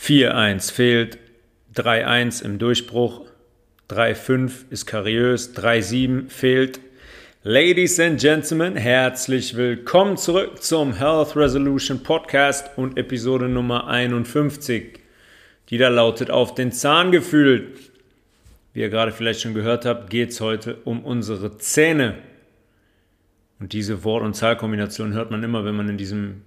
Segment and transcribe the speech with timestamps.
[0.00, 1.18] 4-1 fehlt,
[1.74, 3.26] 3-1 im Durchbruch,
[3.90, 6.80] 3-5 ist kariös, 3-7 fehlt.
[7.42, 15.00] Ladies and Gentlemen, herzlich willkommen zurück zum Health Resolution Podcast und Episode Nummer 51,
[15.70, 17.90] die da lautet auf den Zahn gefühlt.
[18.74, 22.16] Wie ihr gerade vielleicht schon gehört habt, geht es heute um unsere Zähne.
[23.58, 26.42] Und diese Wort- und Zahlkombination hört man immer, wenn man in diesem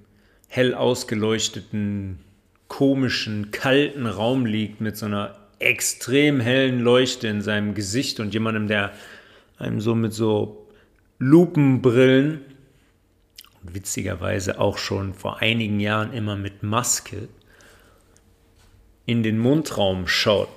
[0.47, 2.19] hell ausgeleuchteten
[2.69, 8.69] komischen, kalten Raum liegt mit so einer extrem hellen Leuchte in seinem Gesicht und jemandem,
[8.69, 8.93] der
[9.57, 10.67] einem so mit so
[11.17, 12.45] Lupenbrillen
[13.61, 17.27] und witzigerweise auch schon vor einigen Jahren immer mit Maske
[19.05, 20.47] in den Mundraum schaut.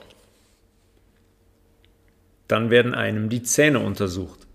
[2.47, 4.47] Dann werden einem die Zähne untersucht.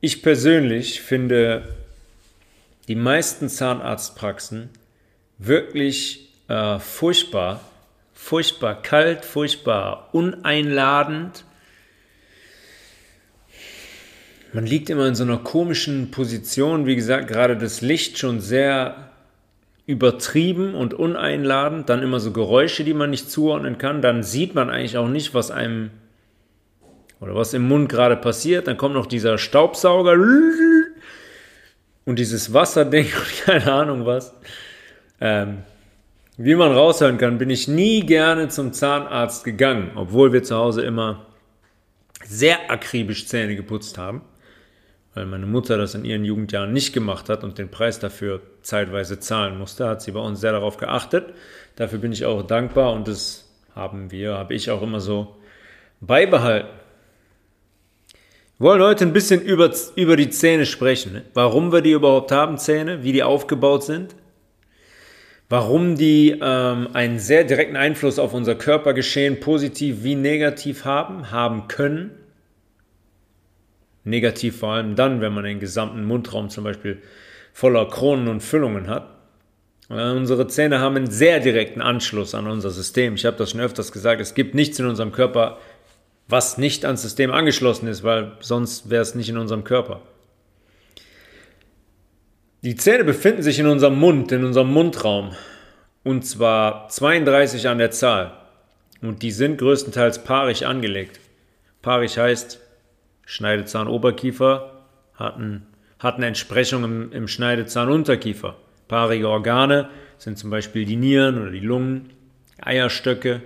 [0.00, 1.76] Ich persönlich finde
[2.88, 4.70] die meisten Zahnarztpraxen
[5.38, 7.60] wirklich äh, furchtbar,
[8.12, 11.44] furchtbar kalt, furchtbar uneinladend.
[14.52, 19.10] Man liegt immer in so einer komischen Position, wie gesagt, gerade das Licht schon sehr
[19.86, 24.70] übertrieben und uneinladend, dann immer so Geräusche, die man nicht zuordnen kann, dann sieht man
[24.70, 25.90] eigentlich auch nicht, was einem
[27.20, 30.16] oder was im Mund gerade passiert, dann kommt noch dieser Staubsauger
[32.04, 34.34] und dieses Wasserding und keine Ahnung was.
[35.20, 35.58] Ähm,
[36.42, 40.80] wie man raushören kann, bin ich nie gerne zum Zahnarzt gegangen, obwohl wir zu Hause
[40.80, 41.26] immer
[42.24, 44.22] sehr akribisch Zähne geputzt haben,
[45.12, 49.20] weil meine Mutter das in ihren Jugendjahren nicht gemacht hat und den Preis dafür zeitweise
[49.20, 51.34] zahlen musste, hat sie bei uns sehr darauf geachtet.
[51.76, 55.36] Dafür bin ich auch dankbar und das haben wir, habe ich auch immer so
[56.00, 56.70] beibehalten.
[58.58, 61.12] Wir wollen heute ein bisschen über, über die Zähne sprechen.
[61.12, 61.22] Ne?
[61.34, 64.14] Warum wir die überhaupt haben, Zähne, wie die aufgebaut sind
[65.50, 71.68] warum die ähm, einen sehr direkten Einfluss auf unser Körpergeschehen positiv wie negativ haben, haben
[71.68, 72.12] können.
[74.04, 77.02] Negativ vor allem dann, wenn man den gesamten Mundraum zum Beispiel
[77.52, 79.10] voller Kronen und Füllungen hat.
[79.90, 83.16] Äh, unsere Zähne haben einen sehr direkten Anschluss an unser System.
[83.16, 85.58] Ich habe das schon öfters gesagt, es gibt nichts in unserem Körper,
[86.28, 90.00] was nicht ans System angeschlossen ist, weil sonst wäre es nicht in unserem Körper.
[92.62, 95.30] Die Zähne befinden sich in unserem Mund, in unserem Mundraum.
[96.04, 98.36] Und zwar 32 an der Zahl.
[99.00, 101.20] Und die sind größtenteils paarig angelegt.
[101.80, 102.60] Paarig heißt,
[103.24, 104.82] Schneidezahn Oberkiefer
[105.14, 105.66] hat, ein,
[105.98, 108.56] eine Entsprechung im, im Schneidezahn Unterkiefer.
[108.88, 109.88] Paarige Organe
[110.18, 112.10] sind zum Beispiel die Nieren oder die Lungen,
[112.60, 113.40] Eierstöcke.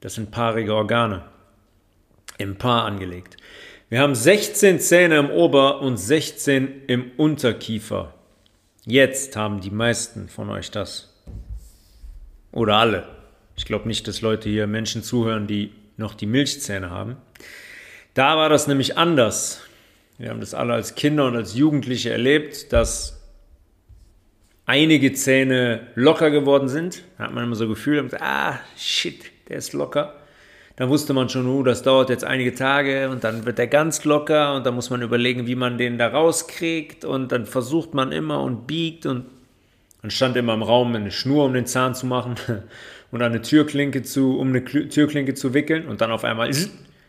[0.00, 1.24] Das sind paarige Organe.
[2.38, 3.36] Im Paar angelegt.
[3.92, 8.14] Wir haben 16 Zähne im Ober- und 16 im Unterkiefer.
[8.86, 11.12] Jetzt haben die meisten von euch das.
[12.52, 13.06] Oder alle.
[13.54, 17.18] Ich glaube nicht, dass Leute hier Menschen zuhören, die noch die Milchzähne haben.
[18.14, 19.60] Da war das nämlich anders.
[20.16, 23.20] Wir haben das alle als Kinder und als Jugendliche erlebt, dass
[24.64, 27.02] einige Zähne locker geworden sind.
[27.18, 30.16] Da hat man immer so Gefühl, ah, shit, der ist locker.
[30.76, 34.04] Dann wusste man schon, uh, das dauert jetzt einige Tage und dann wird der ganz
[34.04, 38.10] locker und dann muss man überlegen, wie man den da rauskriegt und dann versucht man
[38.10, 39.26] immer und biegt und
[40.00, 42.34] dann stand immer im Raum eine Schnur, um den Zahn zu machen
[43.10, 46.50] und eine Türklinke zu, um eine Türklinke zu wickeln und dann auf einmal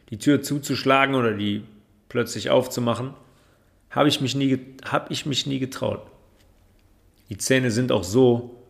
[0.09, 1.63] die Tür zuzuschlagen oder die
[2.09, 3.13] plötzlich aufzumachen.
[3.89, 4.19] Habe ich,
[4.85, 6.01] hab ich mich nie getraut.
[7.29, 8.61] Die Zähne sind auch so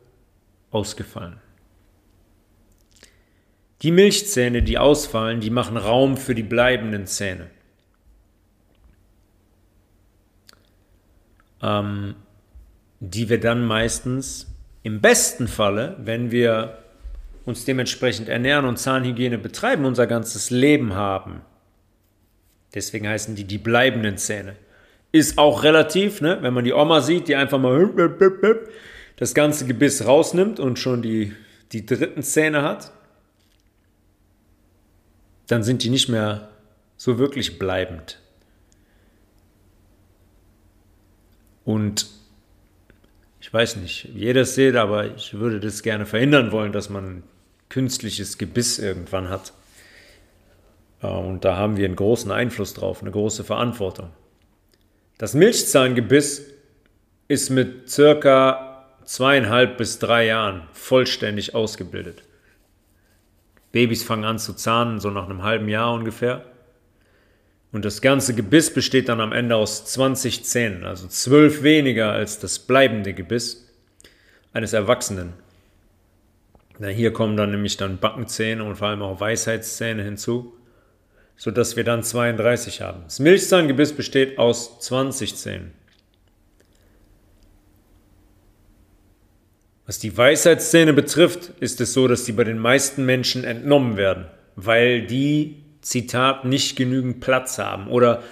[0.72, 1.38] ausgefallen.
[3.84, 7.48] Die Milchzähne, die ausfallen, die machen Raum für die bleibenden Zähne.
[11.62, 12.16] Ähm,
[13.02, 14.48] die wir dann meistens
[14.84, 16.78] im besten Falle, wenn wir
[17.46, 21.42] uns dementsprechend ernähren und Zahnhygiene betreiben, unser ganzes Leben haben.
[22.74, 24.56] Deswegen heißen die die bleibenden Zähne.
[25.12, 26.38] Ist auch relativ, ne?
[26.42, 27.90] wenn man die Oma sieht, die einfach mal
[29.18, 31.34] das ganze Gebiss rausnimmt und schon die,
[31.74, 32.94] die dritten Zähne hat,
[35.48, 36.50] dann sind die nicht mehr
[36.98, 38.20] so wirklich bleibend.
[41.66, 42.08] Und
[43.40, 46.90] ich weiß nicht, wie ihr das seht, aber ich würde das gerne verhindern wollen, dass
[46.90, 47.24] man
[47.70, 49.54] künstliches Gebiss irgendwann hat.
[51.02, 54.10] Äh, und da haben wir einen großen Einfluss drauf, eine große Verantwortung.
[55.18, 56.46] Das Milchzahngebiss
[57.28, 62.24] ist mit circa zweieinhalb bis drei Jahren vollständig ausgebildet.
[63.74, 66.46] Babys fangen an zu zahnen, so nach einem halben Jahr ungefähr.
[67.74, 72.40] Und das ganze Gebiss besteht dann am Ende aus 20 Zähnen, also zwölf weniger als
[72.40, 73.68] das bleibende Gebiss
[74.54, 75.34] eines Erwachsenen.
[76.78, 80.54] Na, hier kommen dann nämlich dann Backenzähne und vor allem auch Weisheitszähne hinzu,
[81.36, 83.02] sodass wir dann 32 haben.
[83.06, 85.72] Das Milchzahngebiss besteht aus 20 Zähnen.
[89.86, 94.28] Was die Weisheitszähne betrifft, ist es so, dass die bei den meisten Menschen entnommen werden,
[94.56, 98.24] weil die, Zitat, nicht genügend Platz haben oder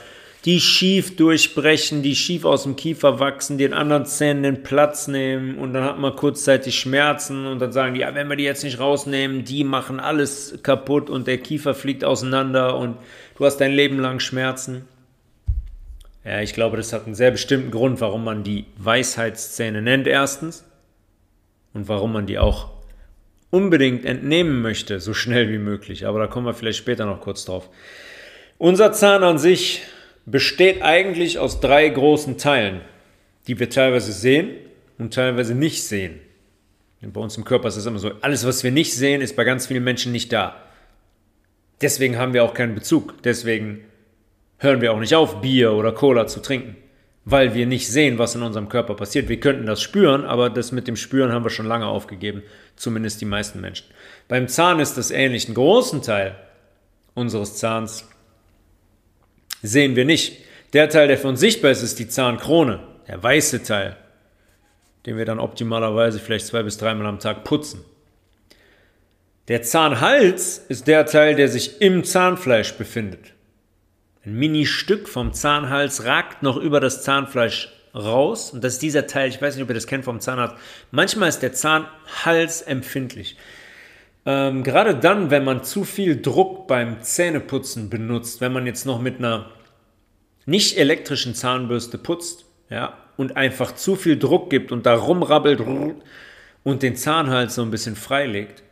[0.45, 5.57] die schief durchbrechen, die schief aus dem Kiefer wachsen, den anderen Zähnen den Platz nehmen
[5.57, 8.63] und dann hat man kurzzeitig Schmerzen und dann sagen die, ja, wenn wir die jetzt
[8.63, 12.97] nicht rausnehmen, die machen alles kaputt und der Kiefer fliegt auseinander und
[13.37, 14.87] du hast dein Leben lang Schmerzen.
[16.23, 20.63] Ja, ich glaube, das hat einen sehr bestimmten Grund, warum man die Weisheitszähne nennt, erstens.
[21.73, 22.69] Und warum man die auch
[23.49, 26.05] unbedingt entnehmen möchte, so schnell wie möglich.
[26.05, 27.69] Aber da kommen wir vielleicht später noch kurz drauf.
[28.57, 29.83] Unser Zahn an sich
[30.25, 32.81] besteht eigentlich aus drei großen Teilen,
[33.47, 34.55] die wir teilweise sehen
[34.97, 36.19] und teilweise nicht sehen.
[37.01, 39.43] Bei uns im Körper ist es immer so, alles, was wir nicht sehen, ist bei
[39.43, 40.55] ganz vielen Menschen nicht da.
[41.81, 43.23] Deswegen haben wir auch keinen Bezug.
[43.23, 43.83] Deswegen
[44.59, 46.75] hören wir auch nicht auf, Bier oder Cola zu trinken,
[47.25, 49.29] weil wir nicht sehen, was in unserem Körper passiert.
[49.29, 52.41] Wir könnten das spüren, aber das mit dem Spüren haben wir schon lange aufgegeben,
[52.75, 53.85] zumindest die meisten Menschen.
[54.27, 55.45] Beim Zahn ist das ähnlich.
[55.45, 56.35] Einen großen Teil
[57.13, 58.07] unseres Zahns
[59.61, 60.43] sehen wir nicht.
[60.73, 63.97] Der Teil, der für uns sichtbar ist, ist die Zahnkrone, der weiße Teil,
[65.05, 67.83] den wir dann optimalerweise vielleicht zwei bis dreimal am Tag putzen.
[69.47, 73.33] Der Zahnhals ist der Teil, der sich im Zahnfleisch befindet.
[74.23, 78.51] Ein Ministück vom Zahnhals ragt noch über das Zahnfleisch raus.
[78.51, 80.55] Und das ist dieser Teil, ich weiß nicht, ob ihr das kennt vom Zahnarzt.
[80.91, 83.35] Manchmal ist der Zahnhals empfindlich.
[84.25, 89.01] Ähm, gerade dann, wenn man zu viel Druck beim Zähneputzen benutzt, wenn man jetzt noch
[89.01, 89.49] mit einer
[90.45, 95.61] nicht elektrischen Zahnbürste putzt, ja, und einfach zu viel Druck gibt und da rumrabbelt
[96.63, 98.63] und den Zahnhals so ein bisschen freilegt,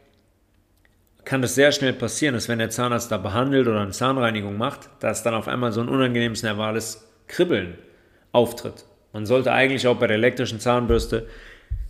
[1.29, 4.89] kann das sehr schnell passieren, dass wenn der Zahnarzt da behandelt oder eine Zahnreinigung macht,
[4.99, 7.77] dass dann auf einmal so ein unangenehmes nervales Kribbeln
[8.31, 8.83] auftritt.
[9.13, 11.27] Man sollte eigentlich auch bei der elektrischen Zahnbürste,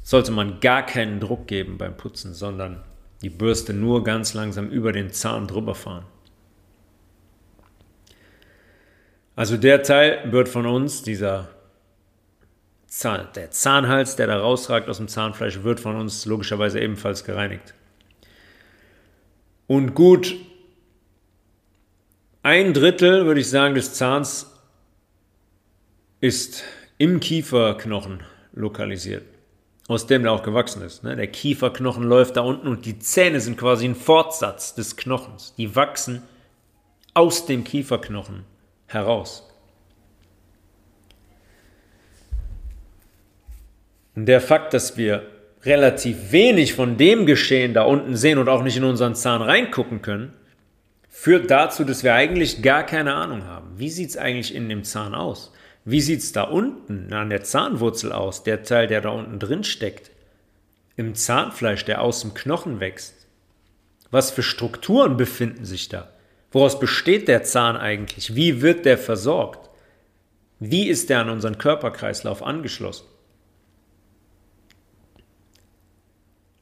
[0.03, 2.83] sollte man gar keinen Druck geben beim Putzen, sondern
[3.21, 6.03] die Bürste nur ganz langsam über den Zahn drüber fahren.
[9.37, 11.47] Also der Teil wird von uns, dieser
[12.87, 17.73] Zahn, der Zahnhals, der da rausragt aus dem Zahnfleisch, wird von uns logischerweise ebenfalls gereinigt.
[19.69, 20.35] Und gut
[22.43, 24.51] ein Drittel, würde ich sagen, des Zahns
[26.19, 26.65] ist
[26.97, 29.23] im Kieferknochen lokalisiert
[29.89, 31.03] aus dem der auch gewachsen ist.
[31.03, 31.15] Ne?
[31.15, 35.55] Der Kieferknochen läuft da unten und die Zähne sind quasi ein Fortsatz des Knochens.
[35.57, 36.21] Die wachsen
[37.15, 38.45] aus dem Kieferknochen
[38.85, 39.49] heraus.
[44.15, 45.27] Und der Fakt, dass wir
[45.65, 50.01] relativ wenig von dem Geschehen da unten sehen und auch nicht in unseren Zahn reingucken
[50.01, 50.33] können,
[51.09, 53.77] führt dazu, dass wir eigentlich gar keine Ahnung haben.
[53.77, 55.51] Wie sieht es eigentlich in dem Zahn aus?
[55.83, 59.63] Wie sieht es da unten an der Zahnwurzel aus, der Teil, der da unten drin
[59.63, 60.11] steckt?
[60.95, 63.15] Im Zahnfleisch, der aus dem Knochen wächst?
[64.11, 66.09] Was für Strukturen befinden sich da?
[66.51, 68.35] Woraus besteht der Zahn eigentlich?
[68.35, 69.69] Wie wird der versorgt?
[70.59, 73.05] Wie ist der an unseren Körperkreislauf angeschlossen?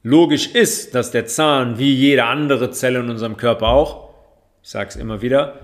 [0.02, 4.10] Logisch ist, dass der Zahn, wie jede andere Zelle in unserem Körper auch,
[4.62, 5.58] ich sage es immer wieder,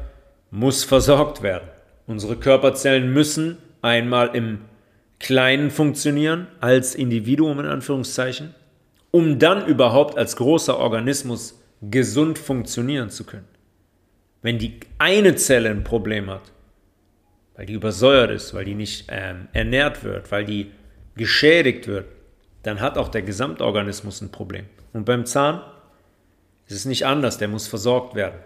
[0.51, 1.69] muss versorgt werden.
[2.07, 4.61] Unsere Körperzellen müssen einmal im
[5.21, 8.55] Kleinen funktionieren, als Individuum in Anführungszeichen,
[9.11, 13.49] um dann überhaupt als großer Organismus gesund funktionieren zu können.
[14.43, 16.53] Wenn die eine Zelle ein Problem hat,
[17.55, 20.73] weil die übersäuert ist, weil die nicht ähm, ernährt wird, weil die
[21.17, 22.07] geschädigt wird,
[22.65, 24.65] dann hat auch der Gesamtorganismus ein Problem.
[24.93, 25.61] Und beim Zahn
[26.67, 28.39] ist es nicht anders, der muss versorgt werden.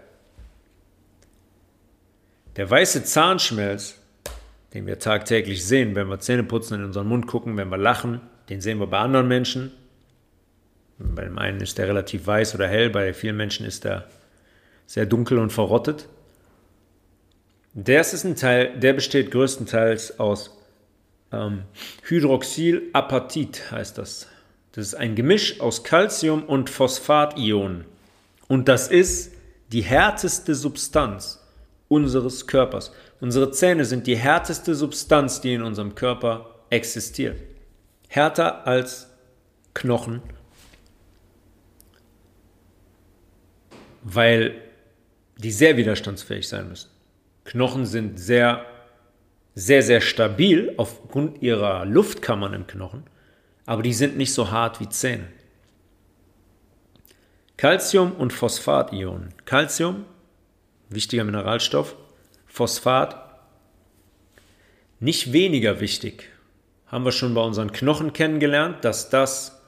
[2.57, 3.95] Der weiße Zahnschmelz,
[4.73, 8.19] den wir tagtäglich sehen, wenn wir Zähne putzen, in unseren Mund gucken, wenn wir lachen,
[8.49, 9.71] den sehen wir bei anderen Menschen.
[10.97, 14.09] Bei dem einen ist der relativ weiß oder hell, bei vielen Menschen ist er
[14.85, 16.09] sehr dunkel und verrottet.
[17.73, 20.58] Der ist ein Teil, der besteht größtenteils aus
[21.31, 21.63] ähm,
[22.03, 24.27] Hydroxylapatit, heißt das.
[24.71, 27.85] Das ist ein Gemisch aus Calcium und Phosphationen.
[28.47, 29.31] Und das ist
[29.71, 31.39] die härteste Substanz,
[31.87, 32.91] unseres Körpers.
[33.19, 37.37] Unsere Zähne sind die härteste Substanz, die in unserem Körper existiert.
[38.07, 39.09] Härter als
[39.73, 40.21] Knochen,
[44.03, 44.55] weil
[45.37, 46.89] die sehr widerstandsfähig sein müssen.
[47.45, 48.65] Knochen sind sehr,
[49.59, 53.03] sehr, sehr stabil aufgrund ihrer Luftkammern im Knochen,
[53.65, 55.27] aber die sind nicht so hart wie Zähne.
[57.57, 59.33] Calcium und Phosphationen.
[59.43, 60.05] Calcium,
[60.87, 61.97] wichtiger Mineralstoff.
[62.47, 63.17] Phosphat,
[65.01, 66.29] nicht weniger wichtig.
[66.87, 69.61] Haben wir schon bei unseren Knochen kennengelernt, dass das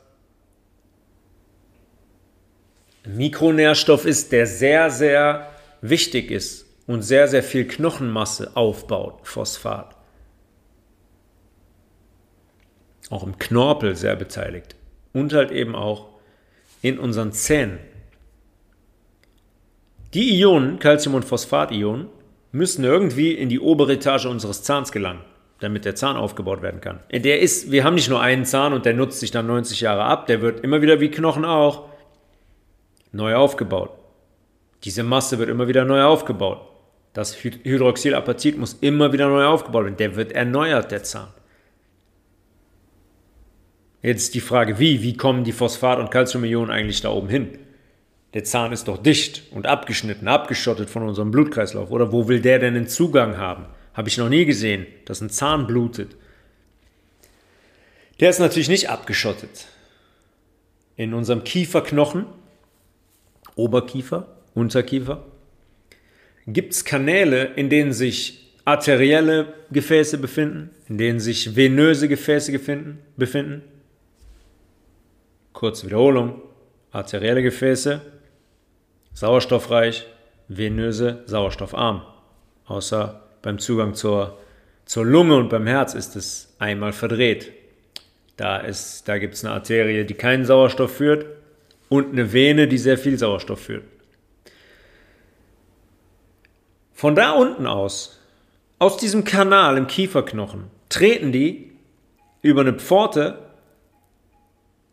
[3.04, 9.96] ein Mikronährstoff ist, der sehr, sehr wichtig ist und sehr, sehr viel Knochenmasse aufbaut, Phosphat.
[13.10, 14.76] Auch im Knorpel sehr beteiligt.
[15.14, 16.10] Und halt eben auch
[16.82, 17.80] in unseren Zähnen.
[20.14, 22.08] Die Ionen, Calcium- und Phosphat-Ionen,
[22.52, 25.22] müssen irgendwie in die obere Etage unseres Zahns gelangen,
[25.60, 27.00] damit der Zahn aufgebaut werden kann.
[27.12, 30.04] Der ist, wir haben nicht nur einen Zahn und der nutzt sich dann 90 Jahre
[30.04, 31.90] ab, der wird immer wieder wie Knochen auch
[33.14, 33.92] neu aufgebaut.
[34.84, 36.71] Diese Masse wird immer wieder neu aufgebaut.
[37.14, 39.98] Das Hydroxylapatit muss immer wieder neu aufgebaut werden.
[39.98, 41.28] Der wird erneuert, der Zahn.
[44.02, 45.04] Jetzt die Frage, wie?
[45.04, 47.60] Wie kommen die Phosphat- und Calciumionen eigentlich da oben hin?
[48.34, 51.92] Der Zahn ist doch dicht und abgeschnitten, abgeschottet von unserem Blutkreislauf.
[51.92, 53.66] Oder wo will der denn einen Zugang haben?
[53.94, 56.16] Habe ich noch nie gesehen, dass ein Zahn blutet.
[58.22, 59.68] Der ist natürlich nicht abgeschottet.
[60.96, 62.26] In unserem Kieferknochen,
[63.56, 65.26] Oberkiefer, Unterkiefer,
[66.54, 72.52] gibt es Kanäle, in denen sich arterielle Gefäße befinden, in denen sich venöse Gefäße
[73.18, 73.64] befinden.
[75.54, 76.42] Kurze Wiederholung.
[76.92, 78.02] Arterielle Gefäße,
[79.14, 80.06] sauerstoffreich,
[80.50, 82.02] venöse, sauerstoffarm.
[82.66, 84.38] Außer beim Zugang zur,
[84.86, 87.54] zur Lunge und beim Herz ist es einmal verdreht.
[88.36, 88.64] Da,
[89.06, 91.26] da gibt es eine Arterie, die keinen Sauerstoff führt
[91.88, 93.84] und eine Vene, die sehr viel Sauerstoff führt.
[97.02, 98.20] Von da unten aus,
[98.78, 101.72] aus diesem Kanal im Kieferknochen, treten die
[102.44, 103.40] über eine Pforte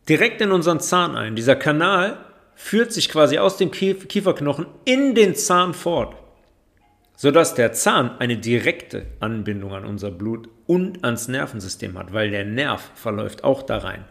[0.09, 1.37] direkt in unseren Zahn ein.
[1.37, 2.17] Dieser Kanal
[2.55, 6.17] führt sich quasi aus dem Kieferknochen in den Zahn fort,
[7.15, 12.47] sodass der Zahn eine direkte Anbindung an unser Blut und ans Nervensystem hat, weil der
[12.47, 14.07] Nerv verläuft auch da rein.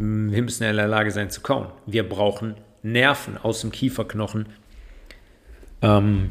[0.00, 1.68] Wir müssen in der Lage sein zu kauen.
[1.86, 4.48] Wir brauchen Nerven aus dem Kieferknochen
[5.80, 6.30] ähm,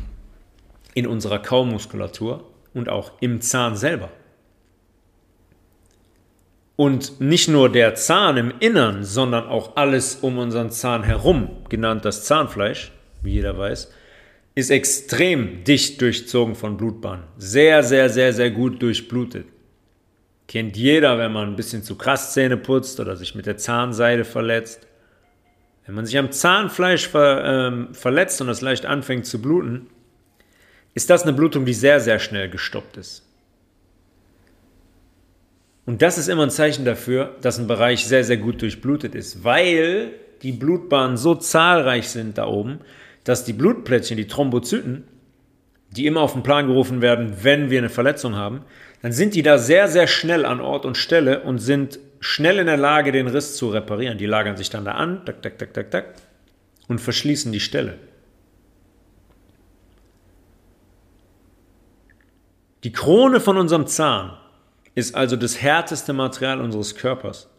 [0.96, 4.10] in unserer Kaumuskulatur und auch im Zahn selber.
[6.76, 12.04] Und nicht nur der Zahn im Innern, sondern auch alles um unseren Zahn herum, genannt
[12.04, 13.92] das Zahnfleisch, wie jeder weiß,
[14.56, 17.26] ist extrem dicht durchzogen von Blutbahnen.
[17.38, 19.48] Sehr, sehr, sehr, sehr gut durchblutet.
[20.48, 24.24] Kennt jeder, wenn man ein bisschen zu krass Zähne putzt oder sich mit der Zahnseide
[24.24, 24.88] verletzt.
[25.86, 29.88] Wenn man sich am Zahnfleisch ver, ähm, verletzt und es leicht anfängt zu bluten,
[30.96, 33.22] ist das eine Blutung, die sehr, sehr schnell gestoppt ist.
[35.86, 39.44] Und das ist immer ein Zeichen dafür, dass ein Bereich sehr, sehr gut durchblutet ist,
[39.44, 42.80] weil die Blutbahnen so zahlreich sind da oben,
[43.24, 45.04] dass die Blutplättchen, die Thrombozyten,
[45.92, 48.62] die immer auf den Plan gerufen werden, wenn wir eine Verletzung haben,
[49.02, 52.66] dann sind die da sehr, sehr schnell an Ort und Stelle und sind schnell in
[52.66, 54.18] der Lage, den Riss zu reparieren.
[54.18, 56.14] Die lagern sich dann da an, tak, tak, tak, tak, tak,
[56.88, 58.00] und verschließen die Stelle.
[62.86, 64.38] Die Krone von unserem Zahn
[64.94, 67.50] ist also das härteste Material unseres Körpers.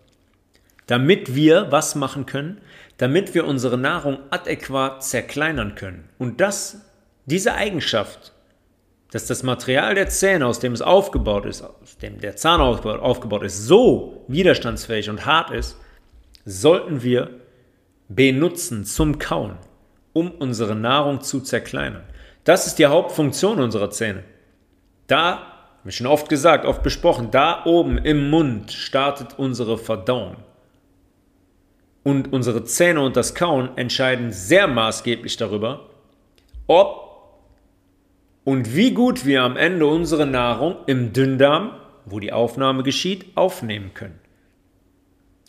[0.87, 2.61] Damit wir was machen können?
[2.99, 6.09] Damit wir unsere Nahrung adäquat zerkleinern können.
[6.19, 6.81] Und das,
[7.25, 8.35] diese Eigenschaft,
[9.11, 13.43] dass das Material der Zähne, aus dem es aufgebaut ist, aus dem der Zahn aufgebaut
[13.43, 15.77] ist, so widerstandsfähig und hart ist,
[16.45, 17.31] sollten wir
[18.09, 19.57] benutzen zum Kauen,
[20.13, 22.05] um unsere Nahrung zu zerkleinern.
[22.45, 24.23] Das ist die Hauptfunktion unserer Zähne.
[25.07, 25.57] Da
[25.89, 30.37] ich schon oft gesagt, oft besprochen, da oben im Mund startet unsere Verdauung.
[32.03, 35.89] Und unsere Zähne und das Kauen entscheiden sehr maßgeblich darüber,
[36.67, 37.05] ob
[38.45, 41.73] und wie gut wir am Ende unsere Nahrung im Dünndarm,
[42.05, 44.21] wo die Aufnahme geschieht, aufnehmen können.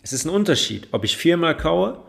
[0.02, 2.00] Es ist ein Unterschied, ob ich viermal kaue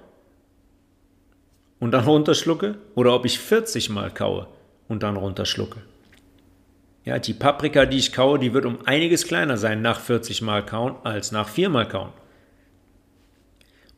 [1.79, 4.47] und dann runterschlucke oder ob ich 40 Mal kaue
[4.89, 5.83] und dann runterschlucke.
[7.09, 10.67] Ja, die Paprika, die ich kaue, die wird um einiges kleiner sein nach 40 Mal
[10.67, 12.13] kauen als nach 4 Mal kauen.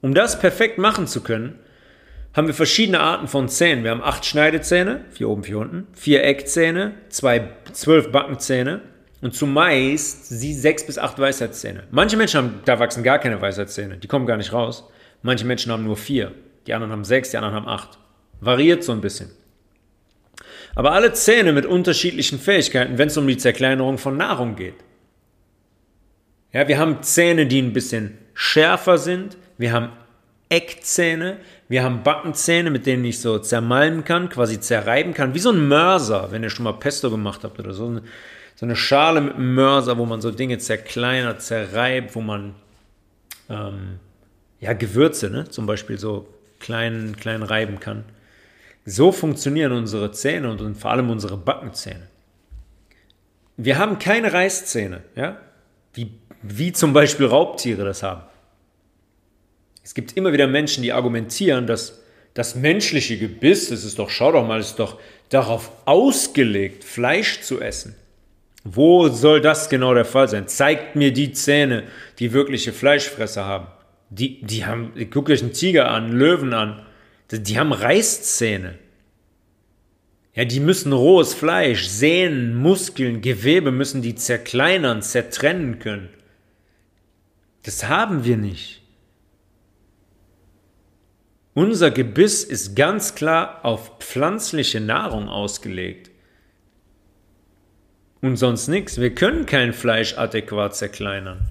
[0.01, 1.59] Um das perfekt machen zu können,
[2.35, 3.83] haben wir verschiedene Arten von Zähnen.
[3.83, 8.81] Wir haben acht Schneidezähne, vier oben, vier unten, vier Eckzähne, zwei, zwölf Backenzähne
[9.23, 11.89] und zumeist sie sechs bis acht Weisheitszähne.
[11.91, 14.89] Manche Menschen haben, da wachsen gar keine Weisheitszähne, die kommen gar nicht raus.
[15.23, 16.31] Manche Menschen haben nur vier,
[16.69, 17.99] die anderen haben sechs, die anderen haben acht.
[18.41, 19.33] Variiert so ein bisschen.
[20.75, 24.77] Aber alle Zähne mit unterschiedlichen Fähigkeiten, wenn es um die Zerkleinerung von Nahrung geht.
[26.53, 29.37] Ja, wir haben Zähne, die ein bisschen schärfer sind.
[29.59, 29.91] Wir haben
[30.49, 35.53] Eckzähne, wir haben Backenzähne, mit denen ich so zermalmen kann, quasi zerreiben kann, wie so
[35.53, 38.01] ein Mörser, wenn ihr schon mal Pesto gemacht habt oder so.
[38.57, 42.55] So eine Schale mit einem Mörser, wo man so Dinge zerkleinert, zerreibt, wo man
[43.49, 44.01] ähm,
[44.59, 45.49] ja, Gewürze, ne?
[45.49, 48.05] zum Beispiel so klein, klein reiben kann.
[48.85, 52.09] So funktionieren unsere Zähne und, vor allem unsere Backenzähne.
[53.57, 55.39] Wir haben keine Reißzähne, ja?
[55.93, 58.23] wie, wie zum Beispiel Raubtiere das haben.
[59.83, 62.01] Es gibt immer wieder Menschen, die argumentieren, dass
[62.35, 64.99] das menschliche Gebiss, das ist doch, schau doch mal, ist doch
[65.31, 67.95] darauf ausgelegt, Fleisch zu essen.
[68.63, 70.47] Wo soll das genau der Fall sein?
[70.47, 71.85] Zeigt mir die Zähne,
[72.19, 73.69] die wirkliche Fleischfresser haben.
[74.11, 76.83] Die, die haben, guckt euch einen Tiger an, einen Löwen an.
[77.31, 78.79] Die haben Reißzähne.
[80.35, 86.09] Ja, die müssen rohes Fleisch, Sehnen, Muskeln, Gewebe müssen die zerkleinern, zertrennen können.
[87.65, 88.83] Das haben wir nicht.
[91.55, 96.11] Unser Gebiss ist ganz klar auf pflanzliche Nahrung ausgelegt.
[98.21, 99.01] Und sonst nichts.
[99.01, 101.49] Wir können kein Fleisch adäquat zerkleinern.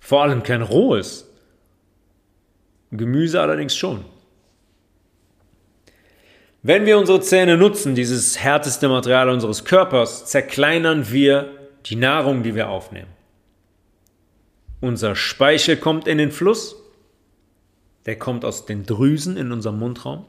[0.00, 1.30] Vor allem kein rohes.
[2.90, 4.04] Gemüse allerdings schon.
[6.62, 11.50] Wenn wir unsere Zähne nutzen, dieses härteste Material unseres Körpers, zerkleinern wir
[11.86, 13.10] die Nahrung, die wir aufnehmen.
[14.80, 16.76] Unser Speichel kommt in den Fluss
[18.08, 20.24] der kommt aus den Drüsen in unserem Mundraum.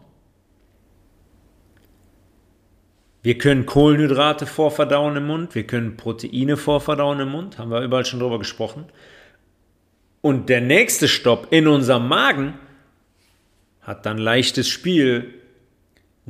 [3.21, 8.03] Wir können Kohlenhydrate vorverdauen im Mund, wir können Proteine vorverdauen im Mund, haben wir überall
[8.03, 8.83] schon drüber gesprochen.
[10.19, 12.59] Und der nächste Stopp in unserem Magen
[13.79, 15.33] hat dann leichtes Spiel,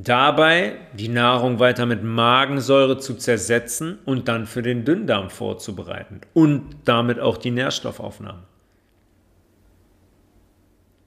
[0.03, 6.75] dabei die Nahrung weiter mit Magensäure zu zersetzen und dann für den Dünndarm vorzubereiten und
[6.85, 8.43] damit auch die Nährstoffaufnahme.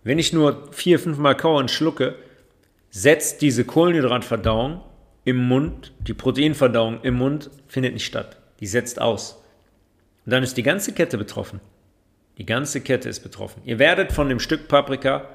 [0.04, 2.16] Wenn ich nur vier, fünf Mal kaue und schlucke,
[2.90, 4.82] setzt diese Kohlenhydratverdauung
[5.24, 8.36] im Mund, die Proteinverdauung im Mund findet nicht statt.
[8.60, 9.42] Die setzt aus.
[10.26, 11.60] Und dann ist die ganze Kette betroffen.
[12.38, 13.62] Die ganze Kette ist betroffen.
[13.64, 15.28] Ihr werdet von dem Stück Paprika,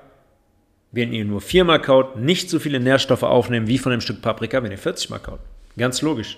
[0.91, 4.63] wenn ihr nur viermal kaut, nicht so viele Nährstoffe aufnehmen wie von dem Stück Paprika,
[4.63, 5.39] wenn ihr 40 Mal kaut.
[5.78, 6.38] Ganz logisch.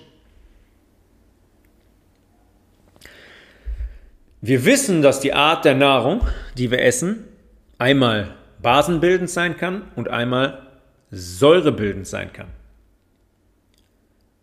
[4.42, 7.24] Wir wissen, dass die Art der Nahrung, die wir essen,
[7.78, 10.66] einmal basenbildend sein kann und einmal
[11.10, 12.48] säurebildend sein kann.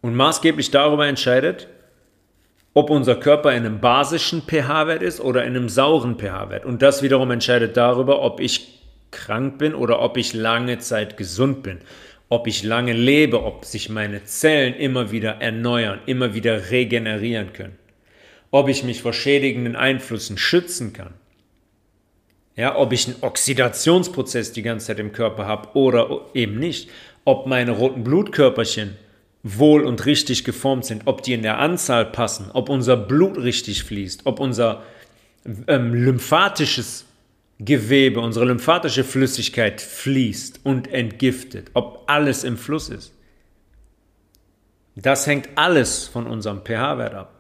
[0.01, 1.67] Und maßgeblich darüber entscheidet,
[2.73, 6.63] ob unser Körper in einem basischen pH-Wert ist oder in einem sauren pH-Wert.
[6.63, 8.76] Und das wiederum entscheidet darüber, ob ich
[9.11, 11.79] krank bin oder ob ich lange Zeit gesund bin,
[12.29, 17.77] ob ich lange lebe, ob sich meine Zellen immer wieder erneuern, immer wieder regenerieren können,
[18.51, 21.13] ob ich mich vor schädigenden Einflüssen schützen kann.
[22.55, 26.89] Ja, ob ich einen Oxidationsprozess die ganze Zeit im Körper habe oder eben nicht.
[27.23, 28.97] Ob meine roten Blutkörperchen
[29.43, 33.83] wohl und richtig geformt sind, ob die in der Anzahl passen, ob unser Blut richtig
[33.83, 34.83] fließt, ob unser
[35.67, 37.05] ähm, lymphatisches
[37.59, 43.13] Gewebe, unsere lymphatische Flüssigkeit fließt und entgiftet, ob alles im Fluss ist.
[44.95, 47.33] Das hängt alles von unserem pH-Wert ab.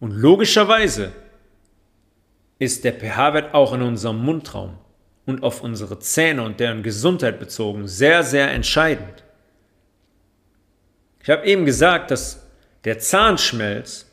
[0.00, 1.12] Und logischerweise
[2.58, 4.78] ist der pH-Wert auch in unserem Mundraum
[5.26, 9.24] und auf unsere Zähne und deren Gesundheit bezogen sehr, sehr entscheidend.
[11.22, 12.46] Ich habe eben gesagt, dass
[12.84, 14.06] der Zahnschmelz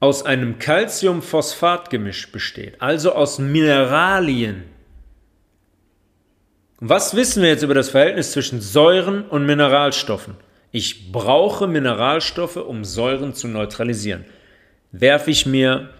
[0.00, 4.64] aus einem Calcium-Phosphat-Gemisch besteht, also aus Mineralien.
[6.78, 10.34] Was wissen wir jetzt über das Verhältnis zwischen Säuren und Mineralstoffen?
[10.72, 14.26] Ich brauche Mineralstoffe, um Säuren zu neutralisieren.
[14.92, 15.90] Werfe ich mir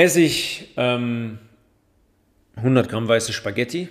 [0.00, 1.38] Esse ich ähm,
[2.56, 3.88] 100 Gramm weiße Spaghetti,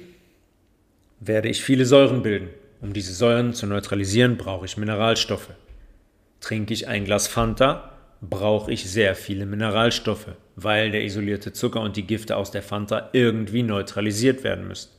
[1.19, 2.49] werde ich viele Säuren bilden.
[2.81, 5.49] Um diese Säuren zu neutralisieren, brauche ich Mineralstoffe.
[6.41, 11.95] Trinke ich ein Glas Fanta, brauche ich sehr viele Mineralstoffe, weil der isolierte Zucker und
[11.95, 14.89] die Gifte aus der Fanta irgendwie neutralisiert werden müssen.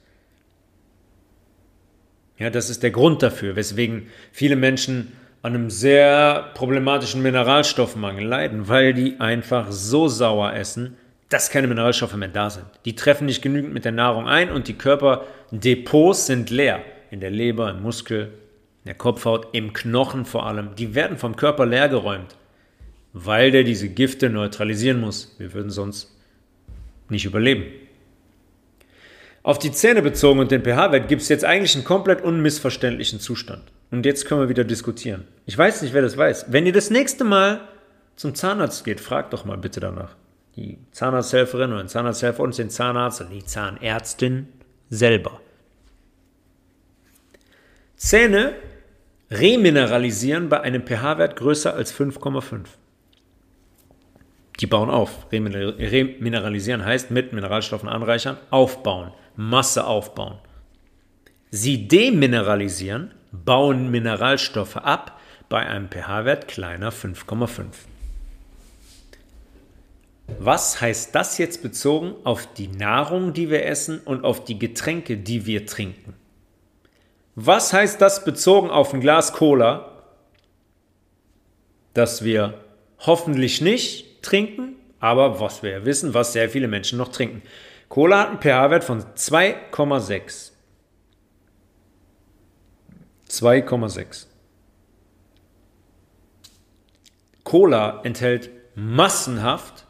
[2.38, 8.68] Ja, das ist der Grund dafür, weswegen viele Menschen an einem sehr problematischen Mineralstoffmangel leiden,
[8.68, 10.96] weil die einfach so sauer essen,
[11.28, 12.66] dass keine Mineralstoffe mehr da sind.
[12.84, 16.82] Die treffen nicht genügend mit der Nahrung ein und die Körperdepots sind leer.
[17.10, 18.32] In der Leber, im Muskel,
[18.84, 20.74] der Kopfhaut, im Knochen vor allem.
[20.76, 22.36] Die werden vom Körper leergeräumt,
[23.12, 25.34] weil der diese Gifte neutralisieren muss.
[25.38, 26.16] Wir würden sonst
[27.08, 27.64] nicht überleben.
[29.42, 33.62] Auf die Zähne bezogen und den pH-Wert gibt es jetzt eigentlich einen komplett unmissverständlichen Zustand.
[33.90, 35.26] Und jetzt können wir wieder diskutieren.
[35.46, 36.46] Ich weiß nicht, wer das weiß.
[36.48, 37.60] Wenn ihr das nächste Mal
[38.16, 40.14] zum Zahnarzt geht, fragt doch mal bitte danach.
[40.56, 44.48] Die Zahnarzthelferin oder den Zahnarzthelfer und den Zahnarzt und die Zahnärztin
[44.90, 45.40] selber.
[47.96, 48.54] Zähne
[49.30, 52.66] remineralisieren bei einem pH-Wert größer als 5,5.
[54.60, 55.26] Die bauen auf.
[55.32, 60.38] Remineralisieren heißt mit Mineralstoffen anreichern, aufbauen, Masse aufbauen.
[61.50, 67.64] Sie demineralisieren, bauen Mineralstoffe ab bei einem pH-Wert kleiner 5,5.
[70.38, 75.16] Was heißt das jetzt bezogen auf die Nahrung, die wir essen und auf die Getränke,
[75.16, 76.14] die wir trinken?
[77.34, 80.02] Was heißt das bezogen auf ein Glas Cola,
[81.94, 82.64] das wir
[82.98, 87.42] hoffentlich nicht trinken, aber was wir wissen, was sehr viele Menschen noch trinken?
[87.88, 90.52] Cola hat einen pH-Wert von 2,6.
[93.28, 94.26] 2,6.
[97.44, 99.86] Cola enthält massenhaft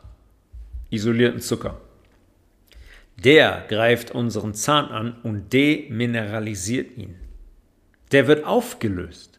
[0.90, 1.80] isolierten Zucker.
[3.16, 7.16] Der greift unseren Zahn an und demineralisiert ihn.
[8.12, 9.38] Der wird aufgelöst.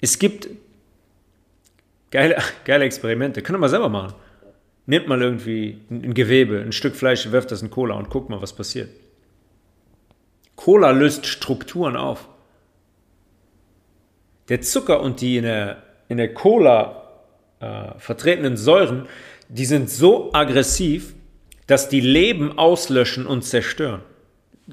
[0.00, 0.48] Es gibt
[2.10, 3.42] geile, geile Experimente.
[3.42, 4.14] Könnt ihr mal selber machen.
[4.86, 8.42] Nehmt mal irgendwie ein Gewebe, ein Stück Fleisch, werft das in Cola und guckt mal,
[8.42, 8.88] was passiert.
[10.56, 12.28] Cola löst Strukturen auf.
[14.48, 17.08] Der Zucker und die in der, in der Cola
[17.60, 19.06] äh, vertretenen Säuren,
[19.48, 21.14] die sind so aggressiv,
[21.66, 24.02] dass die Leben auslöschen und zerstören.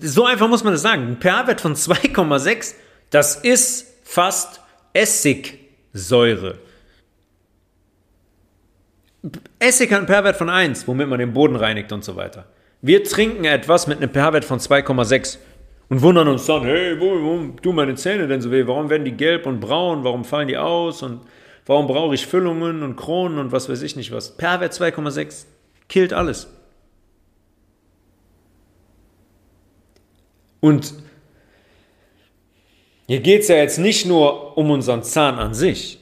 [0.01, 1.03] So einfach muss man das sagen.
[1.07, 2.75] Ein pH-Wert von 2,6,
[3.09, 4.61] das ist fast
[4.93, 6.59] Essigsäure.
[9.59, 12.45] Essig hat einen pH-Wert von 1, womit man den Boden reinigt und so weiter.
[12.81, 15.37] Wir trinken etwas mit einem pH-Wert von 2,6
[15.89, 18.67] und wundern uns dann, hey, warum tun meine Zähne denn so weh?
[18.67, 20.03] Warum werden die gelb und braun?
[20.03, 21.01] Warum fallen die aus?
[21.01, 21.21] Und
[21.65, 24.29] warum brauche ich Füllungen und Kronen und was weiß ich nicht was?
[24.37, 25.45] pH-Wert 2,6
[25.89, 26.47] killt alles.
[30.59, 30.93] Und
[33.07, 35.99] hier geht es ja jetzt nicht nur um unseren Zahn an sich.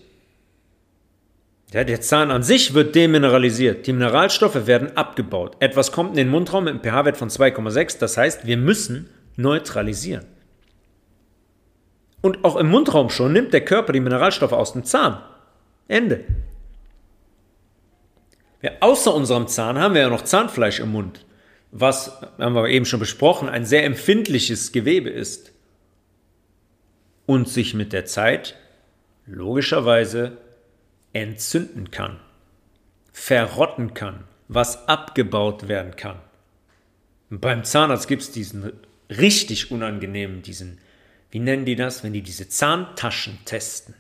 [1.71, 3.85] Ja, der Zahn an sich wird demineralisiert.
[3.85, 5.57] Die Mineralstoffe werden abgebaut.
[5.59, 7.99] Etwas kommt in den Mundraum mit einem pH-Wert von 2,6.
[7.99, 10.25] Das heißt, wir müssen neutralisieren.
[12.21, 15.21] Und auch im Mundraum schon nimmt der Körper die Mineralstoffe aus dem Zahn.
[15.87, 16.23] Ende.
[18.61, 21.25] Ja, außer unserem Zahn haben wir ja noch Zahnfleisch im Mund,
[21.77, 25.51] was, haben wir eben schon besprochen, ein sehr empfindliches Gewebe ist
[27.25, 28.55] und sich mit der Zeit
[29.25, 30.37] logischerweise
[31.11, 32.21] entzünden kann,
[33.11, 36.21] verrotten kann, was abgebaut werden kann.
[37.29, 38.71] Beim Zahnarzt gibt es diesen
[39.09, 40.77] richtig unangenehmen, diesen,
[41.29, 43.95] wie nennen die das, wenn die diese Zahntaschen testen.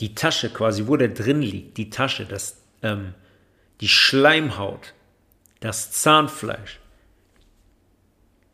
[0.00, 3.14] Die Tasche quasi, wo der drin liegt, die Tasche, das, ähm,
[3.80, 4.92] die Schleimhaut,
[5.60, 6.80] das Zahnfleisch,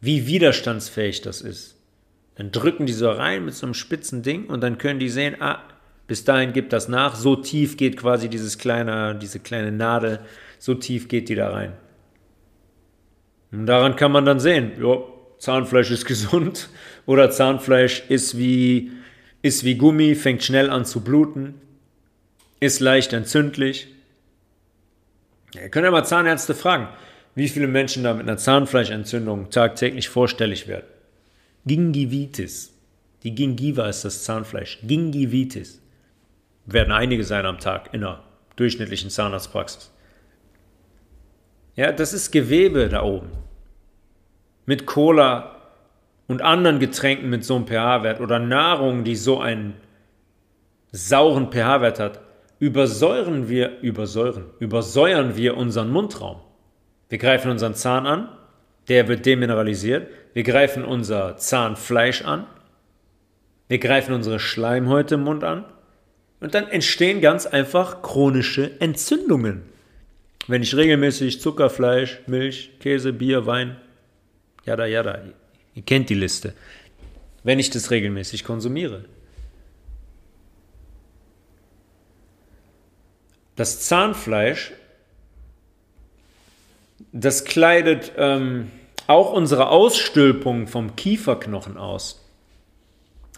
[0.01, 1.77] wie widerstandsfähig das ist.
[2.35, 5.41] Dann drücken die so rein mit so einem spitzen Ding und dann können die sehen,
[5.41, 5.63] ah,
[6.07, 10.21] bis dahin gibt das nach, so tief geht quasi dieses kleine, diese kleine Nadel,
[10.59, 11.73] so tief geht die da rein.
[13.53, 14.99] Und daran kann man dann sehen, ja,
[15.39, 16.69] Zahnfleisch ist gesund
[17.07, 18.93] oder Zahnfleisch ist wie,
[19.43, 21.55] ist wie Gummi, fängt schnell an zu bluten,
[22.61, 23.89] ist leicht entzündlich.
[25.55, 26.89] Ihr könnt ja mal Zahnärzte fragen,
[27.35, 30.87] wie viele Menschen da mit einer Zahnfleischentzündung tagtäglich vorstellig werden.
[31.67, 32.73] Gingivitis.
[33.23, 34.79] Die Gingiva ist das Zahnfleisch.
[34.83, 35.83] Gingivitis.
[36.67, 38.23] Werden einige sein am Tag in einer
[38.57, 39.93] durchschnittlichen Zahnarztpraxis.
[41.75, 43.31] Ja, das ist Gewebe da oben
[44.67, 45.63] mit Cola
[46.27, 49.75] und anderen Getränken mit so einem pH-Wert oder Nahrung, die so einen
[50.91, 52.21] sauren pH-Wert hat,
[52.59, 56.41] übersäuren wir, übersäuren, übersäuern wir unseren Mundraum.
[57.09, 58.29] Wir greifen unseren Zahn an,
[58.89, 60.09] der wird demineralisiert.
[60.33, 62.47] Wir greifen unser Zahnfleisch an.
[63.69, 65.65] Wir greifen unsere Schleimhäute im Mund an.
[66.41, 69.63] Und dann entstehen ganz einfach chronische Entzündungen.
[70.47, 73.77] Wenn ich regelmäßig Zucker, Fleisch, Milch, Käse, Bier, Wein
[74.67, 75.23] Jada, jada.
[75.75, 76.53] Ihr kennt die Liste.
[77.45, 79.05] Wenn ich das regelmäßig konsumiere.
[83.57, 84.73] Das Zahnfleisch,
[87.13, 88.71] das kleidet ähm,
[89.07, 92.25] auch unsere Ausstülpung vom Kieferknochen aus,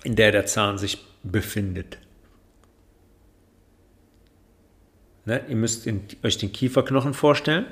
[0.03, 1.99] in der der Zahn sich befindet.
[5.25, 5.45] Ne?
[5.49, 7.67] Ihr müsst in, euch den Kieferknochen vorstellen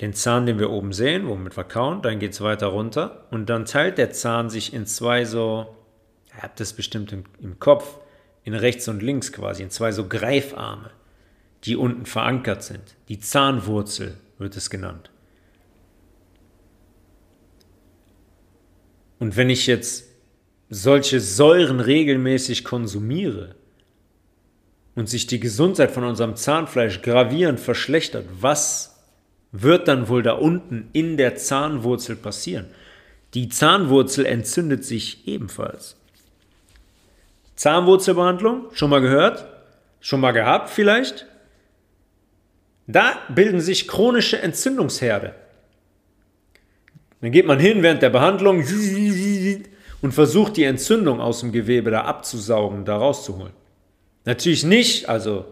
[0.00, 3.50] den Zahn, den wir oben sehen, womit wir kauen, dann geht es weiter runter und
[3.50, 5.74] dann teilt der Zahn sich in zwei so,
[6.34, 7.98] ihr habt das bestimmt im, im Kopf,
[8.44, 10.90] in rechts und links quasi, in zwei so Greifarme.
[11.64, 12.94] die unten verankert sind.
[13.08, 15.10] Die Zahnwurzel wird es genannt.
[19.18, 20.04] Und wenn ich jetzt
[20.70, 23.56] solche Säuren regelmäßig konsumiere
[24.94, 29.02] und sich die Gesundheit von unserem Zahnfleisch gravierend verschlechtert, was
[29.50, 32.66] wird dann wohl da unten in der Zahnwurzel passieren?
[33.34, 35.97] Die Zahnwurzel entzündet sich ebenfalls.
[37.58, 39.44] Zahnwurzelbehandlung, schon mal gehört?
[40.00, 41.26] Schon mal gehabt vielleicht?
[42.86, 45.34] Da bilden sich chronische Entzündungsherde.
[47.20, 48.64] Dann geht man hin während der Behandlung
[50.00, 53.52] und versucht die Entzündung aus dem Gewebe da abzusaugen, da rauszuholen.
[54.24, 55.44] Natürlich nicht, also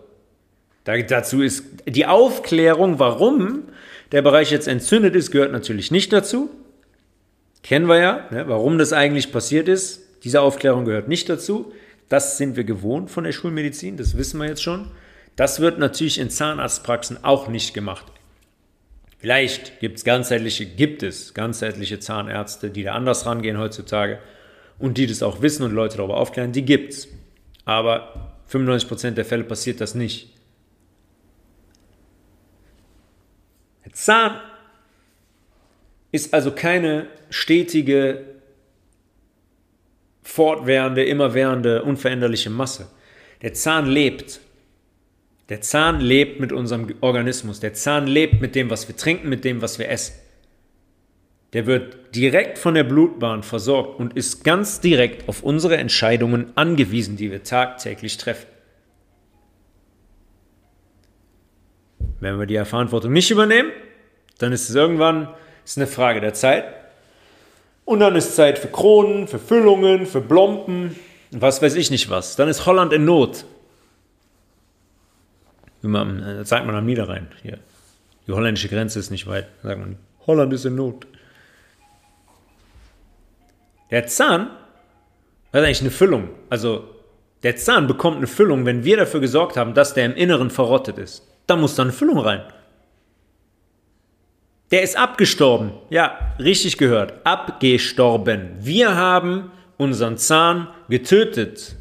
[0.85, 3.65] dazu ist die Aufklärung, warum
[4.13, 6.51] der Bereich jetzt entzündet ist, gehört natürlich nicht dazu.
[7.65, 10.03] Kennen wir ja, ne, warum das eigentlich passiert ist.
[10.23, 11.73] Diese Aufklärung gehört nicht dazu.
[12.09, 14.91] Das sind wir gewohnt von der Schulmedizin, das wissen wir jetzt schon.
[15.35, 18.07] Das wird natürlich in Zahnarztpraxen auch nicht gemacht.
[19.19, 24.19] Vielleicht gibt es ganzheitliche, gibt es ganzheitliche Zahnärzte, die da anders rangehen heutzutage
[24.79, 27.09] und die das auch wissen und Leute darüber aufklären, die gibt es.
[27.65, 30.33] Aber 95% der Fälle passiert das nicht.
[33.85, 34.41] Der Zahn
[36.13, 38.36] ist also keine stetige,
[40.27, 42.89] fortwährende, immerwährende, unveränderliche Masse.
[43.43, 44.41] Der Zahn lebt.
[45.49, 47.61] Der Zahn lebt mit unserem Organismus.
[47.61, 50.15] Der Zahn lebt mit dem, was wir trinken, mit dem, was wir essen.
[51.53, 57.17] Der wird direkt von der Blutbahn versorgt und ist ganz direkt auf unsere Entscheidungen angewiesen,
[57.17, 58.49] die wir tagtäglich treffen.
[62.19, 63.71] Wenn wir die Verantwortung nicht übernehmen,
[64.39, 65.29] dann ist es irgendwann
[65.65, 66.65] ist eine Frage der Zeit.
[67.87, 70.97] Und dann ist Zeit für Kronen, für Füllungen, für Blompen,
[71.31, 72.37] was weiß ich nicht was.
[72.37, 73.45] Dann ist Holland in Not.
[75.83, 77.29] Man, äh, das sagt man am Niederrhein.
[77.43, 77.59] Hier.
[78.27, 79.47] Die holländische Grenze ist nicht weit.
[79.63, 79.97] Sagt man,
[80.27, 81.07] Holland ist in Not.
[83.93, 84.51] Der Zahn
[85.53, 86.31] hat eigentlich eine Füllung.
[86.51, 86.89] Also
[87.45, 90.99] der Zahn bekommt eine Füllung, wenn wir dafür gesorgt haben, dass der im Inneren verrottet
[90.99, 91.23] ist.
[91.47, 92.43] Da muss dann eine Füllung rein.
[94.71, 95.73] Der ist abgestorben.
[95.91, 97.15] Ja, richtig gehört.
[97.25, 98.57] Abgestorben.
[98.61, 101.77] Wir haben unseren Zahn getötet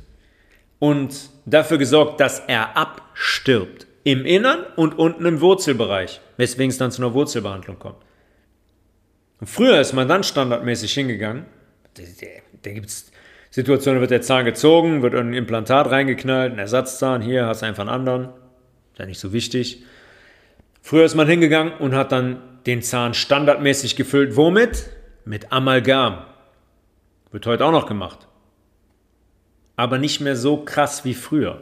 [0.80, 3.88] und dafür gesorgt, dass er abstirbt.
[4.04, 6.22] Im Innern und unten im Wurzelbereich.
[6.38, 7.98] Weswegen es dann zu einer Wurzelbehandlung kommt.
[9.40, 11.46] Und früher ist man dann standardmäßig hingegangen.
[12.62, 13.12] Da gibt es
[13.50, 17.22] Situationen, da wird der Zahn gezogen, wird ein Implantat reingeknallt, ein Ersatzzahn.
[17.22, 18.26] Hier hast du einfach einen anderen.
[18.92, 19.84] Ist ja nicht so wichtig.
[20.82, 24.36] Früher ist man hingegangen und hat dann den Zahn standardmäßig gefüllt.
[24.36, 24.90] Womit?
[25.26, 26.26] Mit Amalgam.
[27.32, 28.28] Wird heute auch noch gemacht.
[29.76, 31.62] Aber nicht mehr so krass wie früher.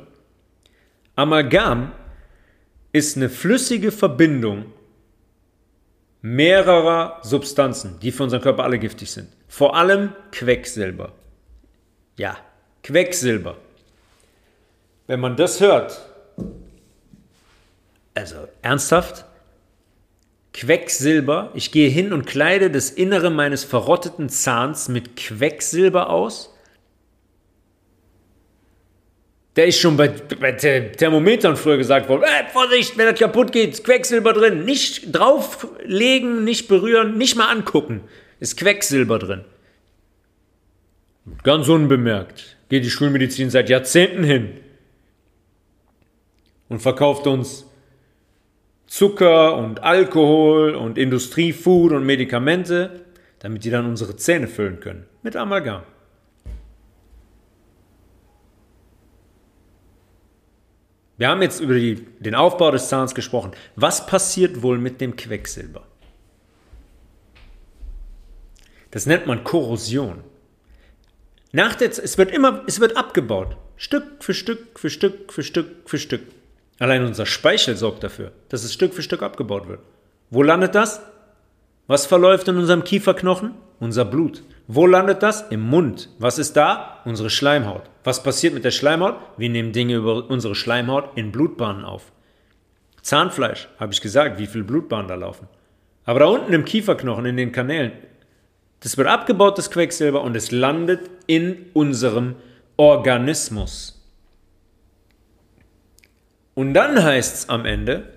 [1.15, 1.91] Amalgam
[2.91, 4.65] ist eine flüssige Verbindung
[6.21, 9.29] mehrerer Substanzen, die für unseren Körper alle giftig sind.
[9.47, 11.11] Vor allem Quecksilber.
[12.17, 12.37] Ja,
[12.83, 13.57] Quecksilber.
[15.07, 16.01] Wenn man das hört,
[18.15, 19.25] also ernsthaft,
[20.53, 21.51] Quecksilber.
[21.55, 26.53] Ich gehe hin und kleide das Innere meines verrotteten Zahns mit Quecksilber aus.
[29.55, 33.83] Der ist schon bei, bei Thermometern früher gesagt worden, äh, Vorsicht, wenn das kaputt geht,
[33.83, 34.65] Quecksilber drin.
[34.65, 38.01] Nicht drauflegen, nicht berühren, nicht mal angucken.
[38.39, 39.45] Ist Quecksilber drin.
[41.43, 44.59] Ganz unbemerkt geht die Schulmedizin seit Jahrzehnten hin
[46.67, 47.65] und verkauft uns
[48.93, 53.05] Zucker und Alkohol und Industriefood und Medikamente,
[53.39, 55.07] damit die dann unsere Zähne füllen können.
[55.23, 55.81] Mit Amalgam.
[61.17, 63.53] Wir haben jetzt über die, den Aufbau des Zahns gesprochen.
[63.75, 65.87] Was passiert wohl mit dem Quecksilber?
[68.91, 70.23] Das nennt man Korrosion.
[71.51, 73.57] Nach der, es wird immer, es wird abgebaut.
[73.75, 76.21] Stück für Stück für Stück für Stück für Stück.
[76.83, 79.79] Allein unser Speichel sorgt dafür, dass es Stück für Stück abgebaut wird.
[80.29, 81.01] Wo landet das?
[81.87, 83.53] Was verläuft in unserem Kieferknochen?
[83.79, 84.43] Unser Blut.
[84.67, 85.49] Wo landet das?
[85.49, 86.09] Im Mund.
[86.19, 86.99] Was ist da?
[87.05, 87.83] Unsere Schleimhaut.
[88.03, 89.15] Was passiert mit der Schleimhaut?
[89.37, 92.11] Wir nehmen Dinge über unsere Schleimhaut in Blutbahnen auf.
[93.01, 95.47] Zahnfleisch, habe ich gesagt, wie viele Blutbahnen da laufen.
[96.03, 97.93] Aber da unten im Kieferknochen, in den Kanälen,
[98.81, 102.35] das wird abgebaut, das Quecksilber, und es landet in unserem
[102.75, 104.02] Organismus.
[106.55, 108.13] Und dann heißt es am Ende,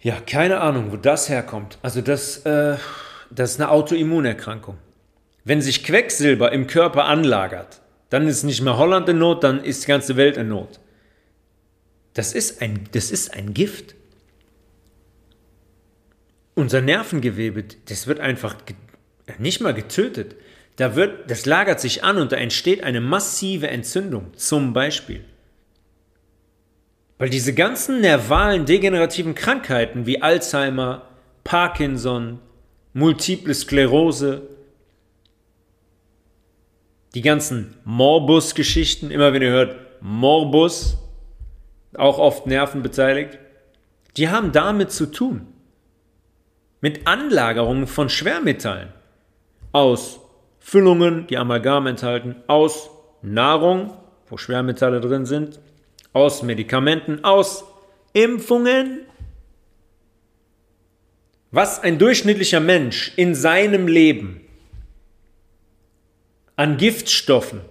[0.00, 1.78] ja, keine Ahnung, wo das herkommt.
[1.82, 2.76] Also das, äh,
[3.30, 4.78] das ist eine Autoimmunerkrankung.
[5.44, 9.84] Wenn sich Quecksilber im Körper anlagert, dann ist nicht mehr Holland in Not, dann ist
[9.84, 10.80] die ganze Welt in Not.
[12.14, 13.94] Das ist ein, das ist ein Gift.
[16.54, 18.56] Unser Nervengewebe, das wird einfach
[19.38, 20.34] nicht mal getötet.
[20.76, 25.24] Da wird, das lagert sich an und da entsteht eine massive Entzündung, zum Beispiel.
[27.20, 31.02] Weil diese ganzen nervalen degenerativen Krankheiten wie Alzheimer,
[31.44, 32.38] Parkinson,
[32.94, 34.48] Multiple Sklerose,
[37.14, 40.96] die ganzen Morbus-Geschichten, immer wenn ihr hört Morbus,
[41.94, 43.38] auch oft Nerven beteiligt,
[44.16, 45.46] die haben damit zu tun.
[46.80, 48.94] Mit Anlagerungen von Schwermetallen
[49.72, 50.20] aus
[50.58, 52.88] Füllungen, die Amalgam enthalten, aus
[53.20, 53.92] Nahrung,
[54.26, 55.60] wo Schwermetalle drin sind,
[56.12, 57.64] aus Medikamenten, aus
[58.12, 59.06] Impfungen.
[61.50, 64.40] Was ein durchschnittlicher Mensch in seinem Leben
[66.56, 67.62] an Giftstoffen,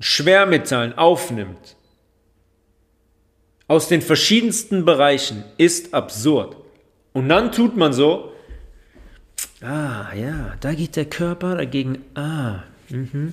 [0.00, 1.76] Schwermetallen aufnimmt,
[3.68, 6.56] aus den verschiedensten Bereichen, ist absurd.
[7.12, 8.32] Und dann tut man so,
[9.62, 13.32] ah ja, da geht der Körper dagegen, ah, mhm.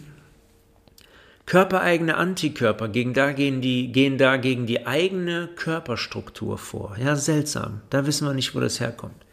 [1.45, 6.95] Körpereigene Antikörper, gegen da gehen, die, gehen da gegen die eigene Körperstruktur vor.
[6.97, 7.81] Ja, seltsam.
[7.89, 9.25] Da wissen wir nicht, wo das herkommt.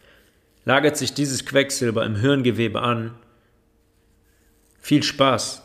[0.65, 3.13] Lagert sich dieses Quecksilber im Hirngewebe an.
[4.79, 5.63] Viel Spaß.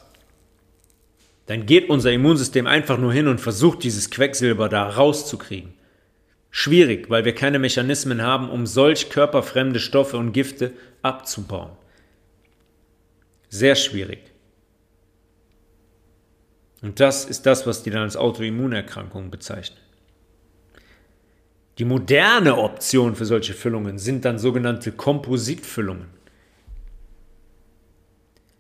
[1.46, 5.74] Dann geht unser Immunsystem einfach nur hin und versucht, dieses Quecksilber da rauszukriegen.
[6.50, 11.72] Schwierig, weil wir keine Mechanismen haben, um solch körperfremde Stoffe und Gifte abzubauen.
[13.48, 14.20] Sehr schwierig.
[16.82, 19.78] Und das ist das, was die dann als Autoimmunerkrankung bezeichnen.
[21.78, 26.08] Die moderne Option für solche Füllungen sind dann sogenannte Kompositfüllungen.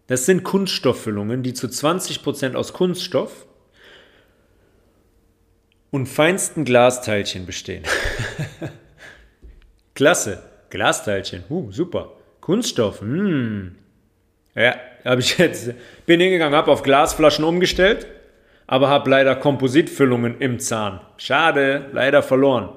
[0.06, 3.46] Das sind Kunststofffüllungen, die zu 20% aus Kunststoff
[5.90, 7.84] und feinsten Glasteilchen bestehen.
[9.94, 12.12] Klasse, Glasteilchen, uh, super.
[12.40, 13.76] Kunststoff, hm.
[14.56, 15.72] Ja, habe ich jetzt,
[16.06, 18.08] bin hingegangen, habe auf Glasflaschen umgestellt
[18.66, 21.00] aber habe leider Kompositfüllungen im Zahn.
[21.16, 22.70] Schade, leider verloren.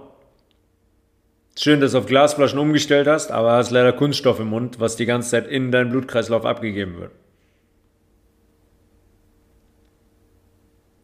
[1.58, 5.06] Schön, dass du auf Glasflaschen umgestellt hast, aber hast leider Kunststoff im Mund, was die
[5.06, 7.12] ganze Zeit in deinen Blutkreislauf abgegeben wird.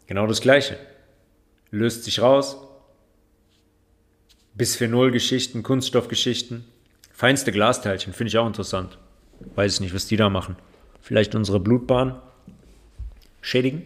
[0.08, 0.78] Genau das gleiche.
[1.72, 2.58] Löst sich raus.
[4.54, 6.64] Bisphenol-Geschichten, Kunststoffgeschichten.
[7.12, 8.98] Feinste Glasteilchen, finde ich auch interessant.
[9.54, 10.56] Weiß ich nicht, was die da machen.
[11.02, 12.20] Vielleicht unsere Blutbahn
[13.42, 13.84] schädigen?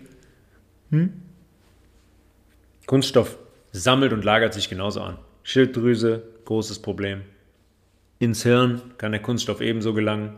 [0.91, 1.13] Hm?
[2.85, 3.37] Kunststoff
[3.71, 5.17] sammelt und lagert sich genauso an.
[5.43, 7.21] Schilddrüse, großes Problem.
[8.19, 10.33] Ins Hirn kann der Kunststoff ebenso gelangen.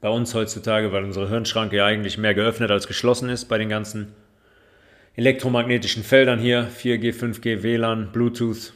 [0.00, 3.68] Bei uns heutzutage, weil unsere Hirnschranke ja eigentlich mehr geöffnet als geschlossen ist, bei den
[3.68, 4.12] ganzen
[5.16, 8.72] elektromagnetischen Feldern hier, 4G, 5G, WLAN, Bluetooth.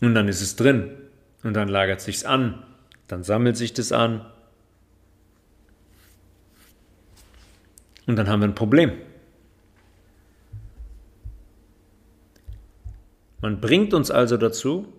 [0.00, 0.90] Und dann ist es drin.
[1.42, 2.62] Und dann lagert sich's an.
[3.08, 4.24] Dann sammelt sich das an.
[8.06, 8.92] Und dann haben wir ein Problem.
[13.40, 14.92] Man bringt uns also dazu,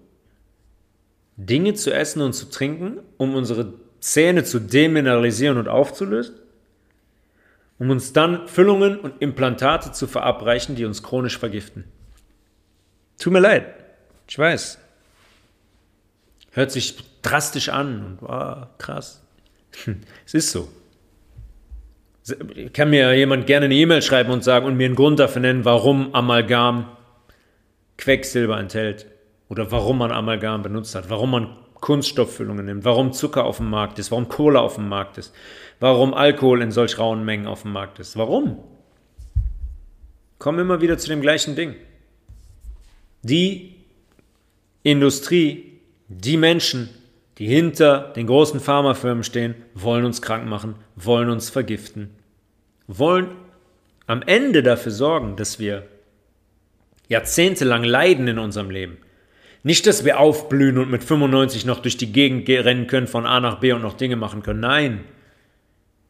[1.38, 6.36] Dinge zu essen und zu trinken, um unsere Zähne zu demineralisieren und aufzulösen,
[7.80, 11.84] um uns dann Füllungen und Implantate zu verabreichen, die uns chronisch vergiften.
[13.20, 13.74] Tut mir leid,
[14.28, 14.80] ich weiß.
[16.52, 19.24] Hört sich drastisch an und wow, krass.
[20.26, 20.68] Es ist so.
[22.74, 25.66] Kann mir jemand gerne eine E-Mail schreiben und sagen und mir einen Grund dafür nennen,
[25.66, 26.92] warum Amalgam
[27.98, 29.06] Quecksilber enthält
[29.50, 34.00] oder warum man Amalgam benutzt hat, warum man Kunststofffüllungen nimmt, warum Zucker auf dem Markt
[34.00, 35.34] ist, warum Cola auf dem Markt ist,
[35.80, 38.18] warum Alkohol in solch rauen Mengen auf dem Markt ist.
[38.18, 38.64] Warum?
[40.40, 41.76] Kommen immer wieder zu dem gleichen Ding.
[43.22, 43.76] Die
[44.84, 46.90] Industrie, die Menschen,
[47.38, 52.10] die hinter den großen Pharmafirmen stehen, wollen uns krank machen, wollen uns vergiften,
[52.88, 53.30] wollen
[54.08, 55.88] am Ende dafür sorgen, dass wir
[57.10, 58.98] jahrzehntelang leiden in unserem Leben.
[59.64, 63.40] Nicht, dass wir aufblühen und mit 95 noch durch die Gegend rennen können, von A
[63.40, 64.62] nach B und noch Dinge machen können.
[64.62, 65.04] Nein,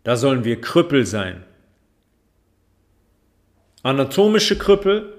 [0.04, 1.44] da sollen wir Krüppel sein.
[3.84, 5.14] Anatomische Krüppel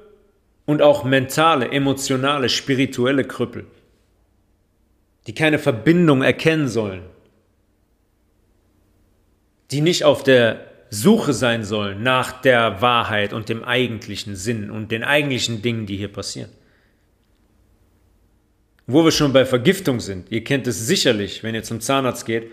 [0.67, 3.67] und auch mentale, emotionale, spirituelle Krüppel
[5.29, 7.03] die keine Verbindung erkennen sollen,
[9.71, 14.91] die nicht auf der Suche sein sollen nach der Wahrheit und dem eigentlichen Sinn und
[14.91, 16.49] den eigentlichen Dingen, die hier passieren.
[18.87, 22.51] Wo wir schon bei Vergiftung sind, ihr kennt es sicherlich, wenn ihr zum Zahnarzt geht,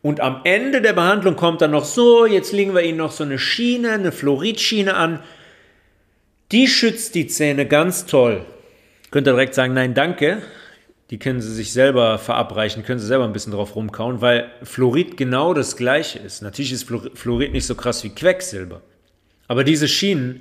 [0.00, 3.24] und am Ende der Behandlung kommt dann noch so, jetzt legen wir Ihnen noch so
[3.24, 5.20] eine Schiene, eine Fluoridschiene an,
[6.52, 8.44] Die schützt die Zähne ganz toll.
[9.10, 10.42] Könnt ihr direkt sagen, nein, danke.
[11.12, 15.18] Die können sie sich selber verabreichen, können sie selber ein bisschen drauf rumkauen, weil Fluorid
[15.18, 16.40] genau das gleiche ist.
[16.40, 18.80] Natürlich ist Fluorid nicht so krass wie Quecksilber.
[19.46, 20.40] Aber diese Schienen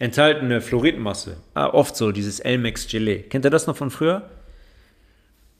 [0.00, 1.36] enthalten eine Fluoridmasse.
[1.54, 3.20] Ah, oft so, dieses Elmex Gelee.
[3.20, 4.28] Kennt ihr das noch von früher?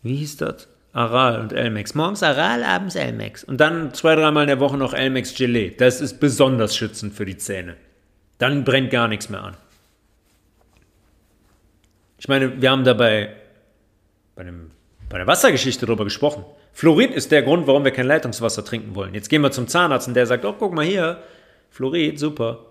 [0.03, 0.67] Wie hieß das?
[0.93, 1.95] Aral und Elmex.
[1.95, 3.45] Morgens Aral, abends Elmex.
[3.45, 5.71] Und dann zwei, dreimal in der Woche noch Elmex Gelee.
[5.71, 7.77] Das ist besonders schützend für die Zähne.
[8.39, 9.57] Dann brennt gar nichts mehr an.
[12.19, 13.37] Ich meine, wir haben dabei
[14.39, 14.71] bei, dem,
[15.09, 16.45] bei der Wassergeschichte darüber gesprochen.
[16.73, 19.13] Fluorid ist der Grund, warum wir kein Leitungswasser trinken wollen.
[19.13, 21.21] Jetzt gehen wir zum Zahnarzt und der sagt, oh, guck mal hier,
[21.71, 22.67] Fluorid, super.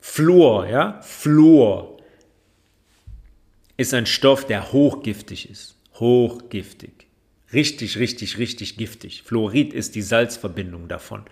[0.00, 1.00] Fluor, ja?
[1.02, 1.96] Fluor
[3.76, 5.76] ist ein Stoff, der hochgiftig ist.
[5.94, 7.08] Hochgiftig.
[7.52, 9.24] Richtig, richtig, richtig giftig.
[9.24, 11.24] Fluorid ist die Salzverbindung davon.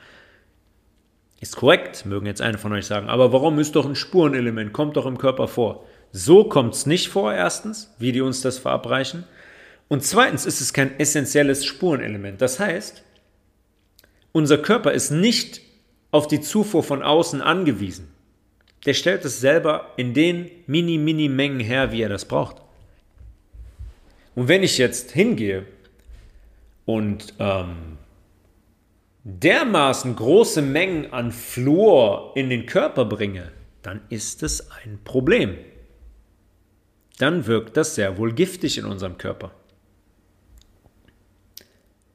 [1.38, 3.08] Ist korrekt, mögen jetzt eine von euch sagen.
[3.08, 4.72] Aber warum ist doch ein Spurenelement?
[4.72, 5.86] Kommt doch im Körper vor.
[6.10, 9.24] So kommt es nicht vor, erstens, wie die uns das verabreichen.
[9.91, 12.41] Und zweitens ist es kein essentielles Spurenelement.
[12.41, 13.03] Das heißt,
[14.30, 15.62] unser Körper ist nicht
[16.12, 18.07] auf die Zufuhr von außen angewiesen.
[18.86, 22.62] Der stellt es selber in den mini, mini Mengen her, wie er das braucht.
[24.36, 25.66] Und wenn ich jetzt hingehe
[26.86, 27.99] und ähm,
[29.24, 33.51] dermaßen große Mengen an Fluor in den Körper bringe,
[33.82, 35.59] dann ist es ein Problem.
[37.18, 39.51] Dann wirkt das sehr wohl giftig in unserem Körper.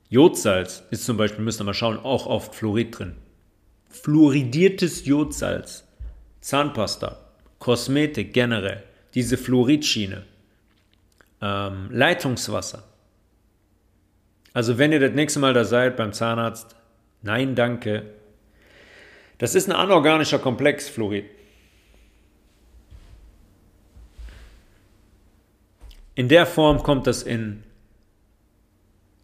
[0.10, 3.16] Jodsalz ist zum Beispiel, müsst ihr mal schauen, auch oft Fluorid drin.
[3.90, 5.88] Fluoridiertes Jodsalz,
[6.42, 7.18] Zahnpasta,
[7.60, 8.84] Kosmetik generell,
[9.14, 10.24] diese Fluoridschiene,
[11.42, 12.84] ähm, Leitungswasser.
[14.54, 16.76] Also wenn ihr das nächste Mal da seid beim Zahnarzt,
[17.22, 18.14] nein, danke.
[19.38, 21.26] Das ist ein anorganischer Komplex, Fluorid.
[26.14, 27.64] In der Form kommt das in,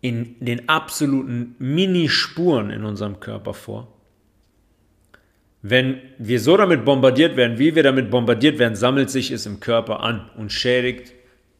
[0.01, 3.87] in den absoluten Minispuren in unserem Körper vor.
[5.61, 9.59] Wenn wir so damit bombardiert werden, wie wir damit bombardiert werden, sammelt sich es im
[9.59, 11.13] Körper an und schädigt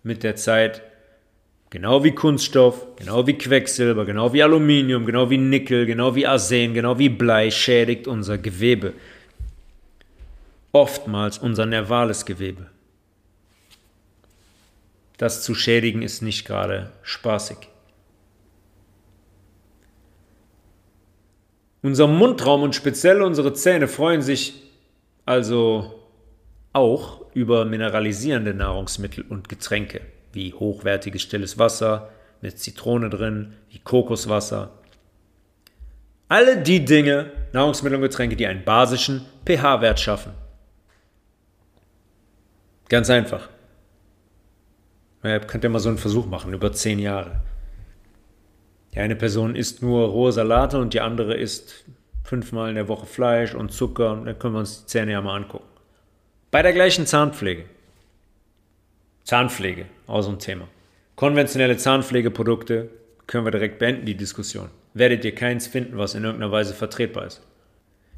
[0.04, 0.82] mit der Zeit
[1.72, 6.74] Genau wie Kunststoff, genau wie Quecksilber, genau wie Aluminium, genau wie Nickel, genau wie Arsen,
[6.74, 8.94] genau wie Blei schädigt unser Gewebe.
[10.74, 12.70] Oftmals unser nervales Gewebe.
[15.18, 17.71] Das zu schädigen ist nicht gerade spaßig.
[21.84, 24.62] Unser Mundraum und speziell unsere Zähne freuen sich
[25.26, 26.00] also
[26.74, 30.02] auch über mineralisierende Nahrungsmittel und Getränke
[30.34, 32.10] wie hochwertiges stilles Wasser
[32.42, 34.72] mit Zitrone drin, wie Kokoswasser.
[36.28, 40.32] Alle die Dinge, Nahrungsmittel und Getränke, die einen basischen pH-Wert schaffen.
[42.88, 43.50] Ganz einfach.
[45.24, 47.42] Ihr könnt ja mal so einen Versuch machen, über zehn Jahre.
[48.94, 51.86] Die eine Person isst nur rohe Salate und die andere isst
[52.24, 55.22] fünfmal in der Woche Fleisch und Zucker und dann können wir uns die Zähne ja
[55.22, 55.68] mal angucken.
[56.50, 57.66] Bei der gleichen Zahnpflege.
[59.24, 60.68] Zahnpflege, auch so ein Thema.
[61.16, 62.90] Konventionelle Zahnpflegeprodukte
[63.28, 64.70] können wir direkt beenden, die Diskussion.
[64.94, 67.42] Werdet ihr keins finden, was in irgendeiner Weise vertretbar ist.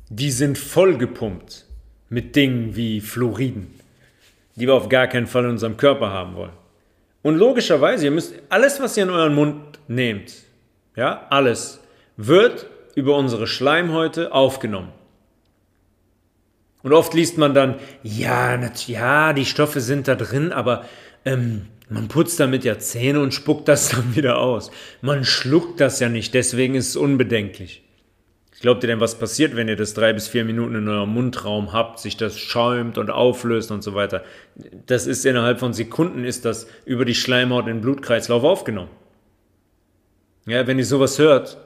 [0.09, 1.65] Die sind vollgepumpt
[2.09, 3.73] mit Dingen wie Fluoriden,
[4.55, 6.53] die wir auf gar keinen Fall in unserem Körper haben wollen.
[7.21, 10.33] Und logischerweise, ihr müsst alles, was ihr in euren Mund nehmt,
[10.95, 11.79] ja, alles,
[12.17, 14.91] wird über unsere Schleimhäute aufgenommen.
[16.83, 20.85] Und oft liest man dann, ja, ja, die Stoffe sind da drin, aber
[21.25, 24.69] ähm, man putzt damit ja Zähne und spuckt das dann wieder aus.
[25.01, 27.83] Man schluckt das ja nicht, deswegen ist es unbedenklich.
[28.61, 31.73] Glaubt ihr denn, was passiert, wenn ihr das drei bis vier Minuten in eurem Mundraum
[31.73, 34.23] habt, sich das schäumt und auflöst und so weiter?
[34.85, 38.89] Das ist innerhalb von Sekunden ist das über die Schleimhaut in den Blutkreislauf aufgenommen.
[40.45, 41.57] Ja, wenn ihr sowas hört,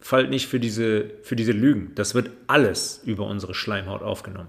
[0.00, 1.92] fallt nicht für diese, für diese Lügen.
[1.94, 4.48] Das wird alles über unsere Schleimhaut aufgenommen.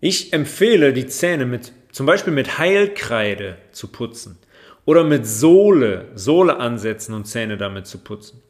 [0.00, 4.38] Ich empfehle, die Zähne mit, zum Beispiel mit Heilkreide zu putzen
[4.84, 8.42] oder mit Sohle, Sohle ansetzen und Zähne damit zu putzen.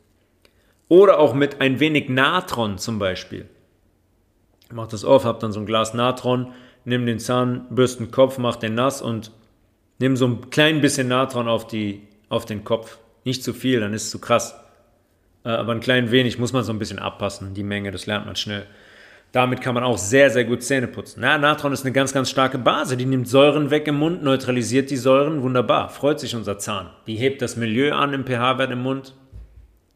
[0.89, 3.49] Oder auch mit ein wenig Natron zum Beispiel.
[4.72, 6.53] Macht das auf, habt dann so ein Glas Natron,
[6.84, 9.32] nimm den Zahnbürstenkopf, mach den nass und
[9.99, 12.99] nimm so ein klein bisschen Natron auf, die, auf den Kopf.
[13.24, 14.55] Nicht zu viel, dann ist es zu krass.
[15.44, 18.26] Äh, aber ein klein wenig muss man so ein bisschen abpassen, die Menge, das lernt
[18.26, 18.66] man schnell.
[19.32, 21.20] Damit kann man auch sehr, sehr gut Zähne putzen.
[21.20, 22.97] Na, Natron ist eine ganz, ganz starke Base.
[22.97, 25.42] Die nimmt Säuren weg im Mund, neutralisiert die Säuren.
[25.42, 25.90] Wunderbar.
[25.90, 26.88] Freut sich unser Zahn.
[27.07, 29.14] Die hebt das Milieu an im pH-Wert im Mund.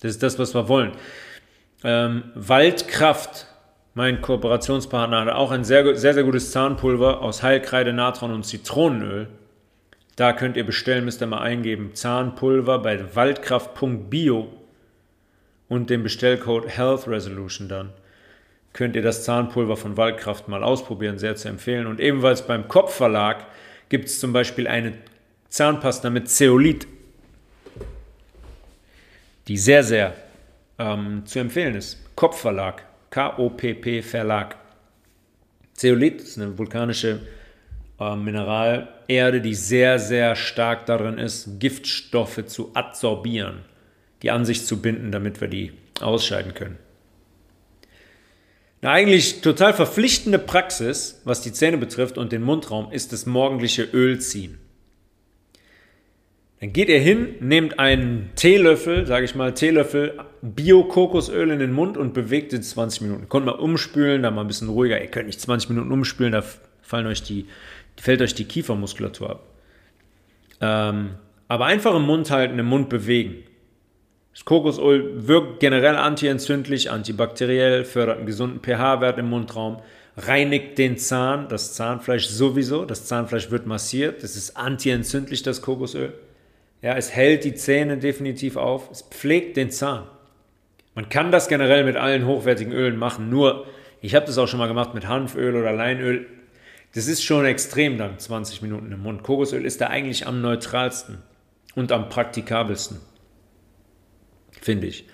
[0.01, 0.92] Das ist das, was wir wollen.
[1.84, 3.46] Ähm, Waldkraft
[3.94, 9.28] mein Kooperationspartner, hat auch ein sehr, sehr, sehr gutes Zahnpulver aus Heilkreide, Natron und Zitronenöl.
[10.21, 11.95] Da könnt ihr bestellen, müsst ihr mal eingeben.
[11.95, 14.53] Zahnpulver bei waldkraft.bio
[15.66, 17.95] und dem Bestellcode Health Resolution dann
[18.75, 21.87] könnt ihr das Zahnpulver von Waldkraft mal ausprobieren, sehr zu empfehlen.
[21.87, 23.47] Und ebenfalls beim Kopfverlag
[23.89, 24.93] gibt es zum Beispiel eine
[25.49, 26.87] Zahnpasta mit Zeolit,
[29.49, 30.12] die sehr, sehr
[30.79, 31.99] ähm, zu empfehlen ist.
[32.14, 34.57] Kopfverlag, K-O-P-P Verlag.
[35.73, 37.21] Zeolit ist eine vulkanische
[38.01, 43.61] äh, Mineralerde, die sehr, sehr stark darin ist, Giftstoffe zu adsorbieren,
[44.22, 46.78] die an sich zu binden, damit wir die ausscheiden können.
[48.82, 53.82] Eine eigentlich total verpflichtende Praxis, was die Zähne betrifft und den Mundraum, ist das morgendliche
[53.82, 54.59] Ölziehen.
[56.61, 61.96] Dann geht ihr hin, nehmt einen Teelöffel, sage ich mal, Teelöffel Bio-Kokosöl in den Mund
[61.96, 63.28] und bewegt es 20 Minuten.
[63.28, 65.01] Könnt mal umspülen, dann mal ein bisschen ruhiger.
[65.01, 66.44] Ihr könnt nicht 20 Minuten umspülen, da
[66.82, 67.46] fallen euch die,
[68.01, 69.46] fällt euch die Kiefermuskulatur ab.
[70.61, 71.16] Ähm,
[71.48, 73.44] aber einfach im Mund halten, im Mund bewegen.
[74.32, 79.82] Das Kokosöl wirkt generell antientzündlich, antibakteriell, fördert einen gesunden pH-Wert im Mundraum,
[80.16, 82.84] reinigt den Zahn, das Zahnfleisch sowieso.
[82.84, 84.22] Das Zahnfleisch wird massiert.
[84.22, 86.12] Das ist antientzündlich, das Kokosöl.
[86.82, 88.90] Ja, es hält die Zähne definitiv auf.
[88.90, 90.05] Es pflegt den Zahn.
[90.94, 93.28] Man kann das generell mit allen hochwertigen Ölen machen.
[93.28, 93.66] Nur,
[94.01, 96.26] ich habe das auch schon mal gemacht mit Hanföl oder Leinöl.
[96.95, 99.22] Das ist schon extrem dann, 20 Minuten im Mund.
[99.22, 101.18] Kokosöl ist da eigentlich am neutralsten
[101.74, 103.01] und am praktikabelsten
[104.61, 105.07] finde ich.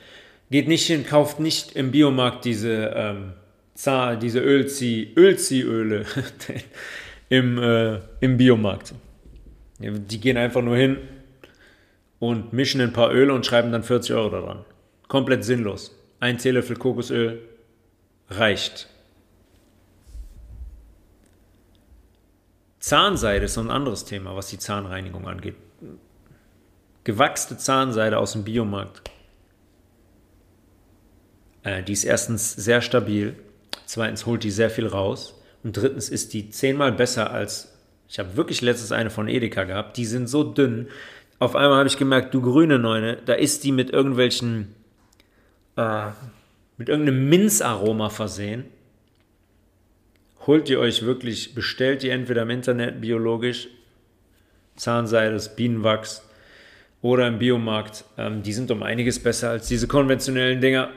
[0.50, 3.32] Geht nicht hin, kauft nicht im Biomarkt diese, ähm,
[4.20, 6.06] diese Ölzieh, Ölziehöle
[7.28, 8.94] im, äh, im Biomarkt.
[9.78, 10.98] Die gehen einfach nur hin
[12.18, 14.64] und mischen ein paar Öle und schreiben dann 40 Euro daran.
[15.08, 15.94] Komplett sinnlos.
[16.20, 17.40] Ein Teelöffel Kokosöl
[18.30, 18.88] reicht.
[22.86, 25.56] Zahnseide ist so ein anderes Thema, was die Zahnreinigung angeht.
[27.02, 29.02] Gewachste Zahnseide aus dem Biomarkt
[31.66, 33.34] äh, die ist erstens sehr stabil,
[33.86, 35.34] zweitens holt die sehr viel raus
[35.64, 37.76] und drittens ist die zehnmal besser als,
[38.08, 40.86] ich habe wirklich letztens eine von Edeka gehabt, die sind so dünn.
[41.40, 44.76] Auf einmal habe ich gemerkt, du grüne Neune, da ist die mit irgendwelchen,
[45.76, 46.06] äh,
[46.76, 48.66] mit irgendeinem Minzaroma versehen.
[50.46, 53.68] Holt ihr euch wirklich, bestellt die entweder im Internet biologisch,
[54.76, 56.22] Zahnseide, Bienenwachs
[57.02, 58.04] oder im Biomarkt.
[58.16, 60.90] Ähm, die sind um einiges besser als diese konventionellen Dinger.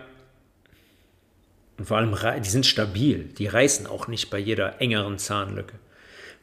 [1.77, 3.29] Und vor allem, die sind stabil.
[3.37, 5.73] Die reißen auch nicht bei jeder engeren Zahnlücke.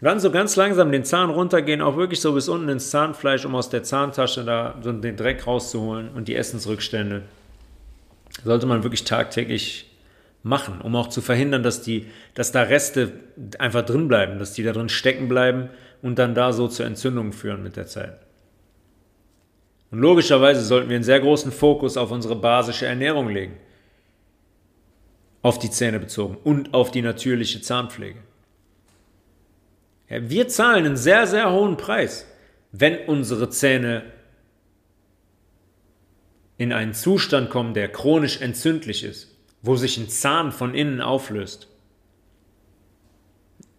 [0.01, 3.45] Und dann so ganz langsam den Zahn runtergehen, auch wirklich so bis unten ins Zahnfleisch,
[3.45, 7.23] um aus der Zahntasche da so den Dreck rauszuholen und die Essensrückstände.
[8.45, 9.86] Sollte man wirklich tagtäglich
[10.47, 13.13] machen, um auch zu verhindern, dass, die, dass da Reste
[13.59, 15.71] einfach drin bleiben, dass die da drin stecken bleiben
[16.03, 18.19] und dann da so zur Entzündung führen mit der Zeit.
[19.91, 23.57] Und logischerweise sollten wir einen sehr großen Fokus auf unsere basische Ernährung legen
[25.47, 28.19] auf die Zähne bezogen und auf die natürliche Zahnpflege.
[30.09, 32.27] Ja, wir zahlen einen sehr, sehr hohen Preis,
[32.73, 34.03] wenn unsere Zähne
[36.59, 41.69] in einen Zustand kommen, der chronisch entzündlich ist, wo sich ein Zahn von innen auflöst.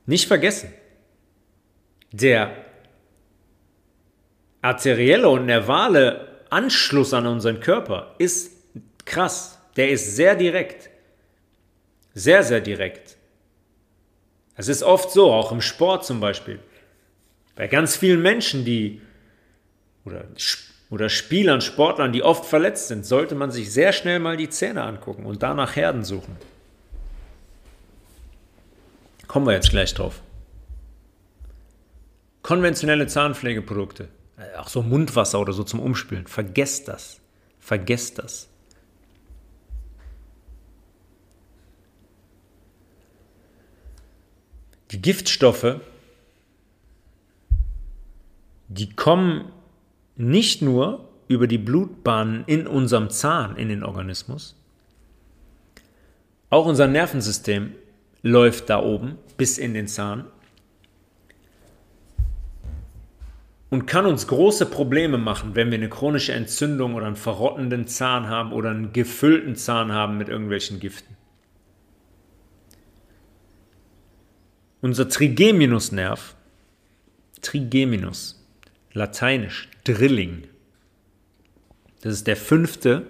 [0.05, 0.73] Nicht vergessen,
[2.11, 2.65] der
[4.61, 8.51] arterielle und nervale Anschluss an unseren Körper ist
[9.05, 10.89] krass, der ist sehr direkt.
[12.13, 13.17] Sehr, sehr direkt.
[14.55, 16.59] Es ist oft so, auch im Sport zum Beispiel.
[17.55, 19.01] Bei ganz vielen Menschen, die
[20.03, 20.25] oder,
[20.89, 24.83] oder Spielern, Sportlern, die oft verletzt sind, sollte man sich sehr schnell mal die Zähne
[24.83, 26.37] angucken und danach Herden suchen.
[29.27, 30.21] Kommen wir jetzt gleich drauf.
[32.41, 34.07] Konventionelle Zahnpflegeprodukte,
[34.57, 37.19] auch so Mundwasser oder so zum Umspülen, vergesst das.
[37.59, 38.47] Vergesst das.
[44.91, 45.81] Die Giftstoffe,
[48.69, 49.51] die kommen
[50.17, 54.55] nicht nur über die Blutbahnen in unserem Zahn in den Organismus,
[56.49, 57.73] auch unser Nervensystem
[58.21, 60.25] läuft da oben bis in den Zahn
[63.69, 68.29] und kann uns große Probleme machen, wenn wir eine chronische Entzündung oder einen verrottenden Zahn
[68.29, 71.15] haben oder einen gefüllten Zahn haben mit irgendwelchen Giften.
[74.79, 76.35] Unser Trigeminusnerv,
[77.41, 78.45] Trigeminus,
[78.93, 80.47] lateinisch Drilling,
[82.01, 83.05] das ist der fünfte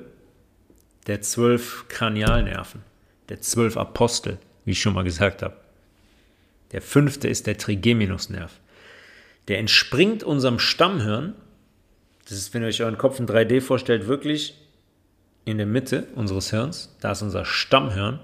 [1.07, 2.83] der zwölf Kranialnerven,
[3.29, 4.37] der zwölf Apostel.
[4.65, 5.55] wie ich schon mal gesagt habe.
[6.73, 8.51] Der fünfte ist der Trigeminusnerv.
[9.47, 11.33] Der entspringt unserem Stammhirn.
[12.27, 14.55] Das ist, wenn ihr euch euren Kopf in 3D vorstellt, wirklich
[15.45, 16.93] in der Mitte unseres Hirns.
[16.99, 18.19] Da ist unser Stammhirn.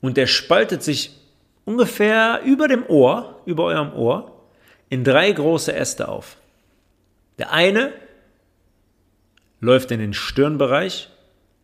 [0.00, 1.10] Und der spaltet sich
[1.66, 4.46] ungefähr über dem Ohr, über eurem Ohr,
[4.88, 6.38] in drei große Äste auf.
[7.38, 7.92] Der eine
[9.60, 11.10] läuft in den Stirnbereich,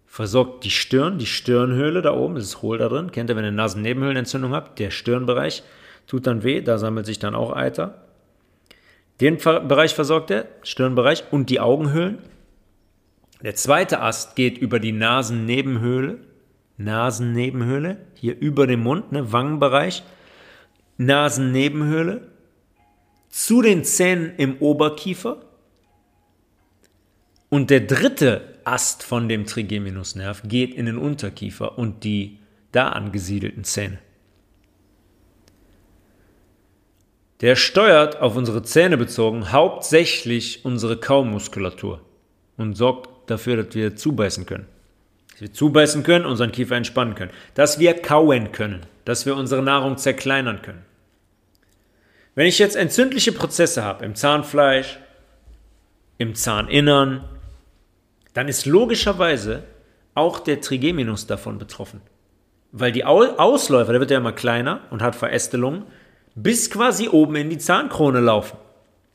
[0.06, 3.12] versorgt die Stirn, die Stirnhöhle da oben, das ist hohl da drin.
[3.12, 4.78] Kennt ihr, wenn ihr Nasennebenhöhlenentzündung habt?
[4.78, 5.62] Der Stirnbereich
[6.06, 8.02] tut dann weh, da sammelt sich dann auch Eiter.
[9.20, 12.18] Den Bereich versorgt er, Stirnbereich und die Augenhöhlen.
[13.42, 16.18] Der zweite Ast geht über die Nasennebenhöhle,
[16.78, 20.02] Nasennebenhöhle, hier über dem Mund, ne, Wangenbereich,
[20.96, 22.22] Nasennebenhöhle,
[23.28, 25.42] zu den Zähnen im Oberkiefer.
[27.50, 32.38] Und der dritte Ast von dem Trigeminusnerv geht in den Unterkiefer und die
[32.72, 33.98] da angesiedelten Zähne.
[37.40, 42.00] Der steuert auf unsere Zähne bezogen hauptsächlich unsere Kaumuskulatur
[42.56, 44.66] und sorgt dafür, dass wir zubeißen können.
[45.32, 47.32] Dass wir zubeißen können, unseren Kiefer entspannen können.
[47.54, 48.82] Dass wir kauen können.
[49.04, 50.84] Dass wir unsere Nahrung zerkleinern können.
[52.34, 54.98] Wenn ich jetzt entzündliche Prozesse habe im Zahnfleisch,
[56.18, 57.24] im Zahninnern,
[58.34, 59.64] dann ist logischerweise
[60.14, 62.00] auch der Trigeminus davon betroffen.
[62.72, 65.84] Weil die Ausläufer, der wird ja immer kleiner und hat Verästelungen,
[66.34, 68.56] bis quasi oben in die Zahnkrone laufen.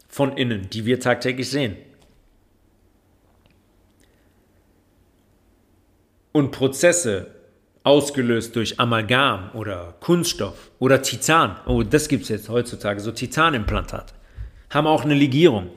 [0.07, 1.76] Von innen, die wir tagtäglich sehen.
[6.32, 7.36] Und Prozesse,
[7.86, 14.13] ausgelöst durch Amalgam oder Kunststoff oder Titan, oh, das gibt es jetzt heutzutage, so Titanimplantat,
[14.72, 15.70] haben auch eine Legierung.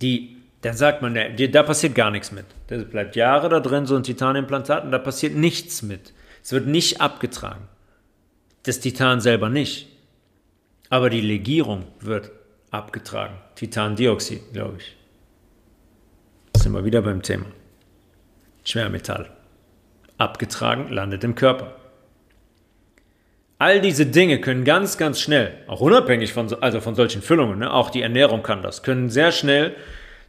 [0.00, 0.37] Die,
[0.68, 2.44] dann sagt man, da passiert gar nichts mit.
[2.66, 6.12] Das bleibt Jahre da drin, so ein Titanimplantat, und da passiert nichts mit.
[6.42, 7.66] Es wird nicht abgetragen.
[8.64, 9.88] Das Titan selber nicht.
[10.90, 12.32] Aber die Legierung wird
[12.70, 13.38] abgetragen.
[13.54, 14.94] Titandioxid, glaube ich.
[16.52, 17.46] Jetzt sind wir wieder beim Thema.
[18.62, 19.30] Schwermetall.
[20.18, 21.76] Abgetragen, landet im Körper.
[23.56, 27.72] All diese Dinge können ganz, ganz schnell, auch unabhängig von, also von solchen Füllungen, ne,
[27.72, 29.74] auch die Ernährung kann das, können sehr schnell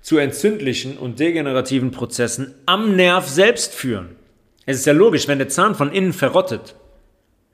[0.01, 4.15] zu entzündlichen und degenerativen Prozessen am Nerv selbst führen.
[4.65, 6.75] Es ist ja logisch, wenn der Zahn von innen verrottet,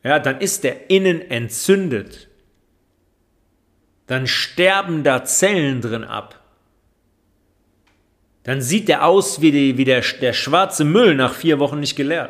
[0.04, 2.30] ja, dann ist der innen entzündet
[4.08, 6.42] dann sterben da Zellen drin ab.
[8.44, 11.96] Dann sieht der aus wie, die, wie der, der schwarze Müll nach vier Wochen nicht
[11.96, 12.30] geleert.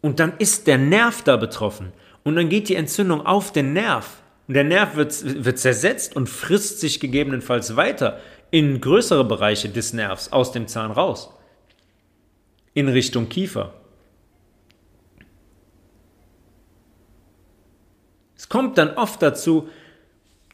[0.00, 1.92] Und dann ist der Nerv da betroffen.
[2.24, 4.22] Und dann geht die Entzündung auf den Nerv.
[4.48, 8.18] Und der Nerv wird, wird zersetzt und frisst sich gegebenenfalls weiter
[8.50, 11.30] in größere Bereiche des Nervs aus dem Zahn raus.
[12.72, 13.74] In Richtung Kiefer.
[18.36, 19.68] Es kommt dann oft dazu,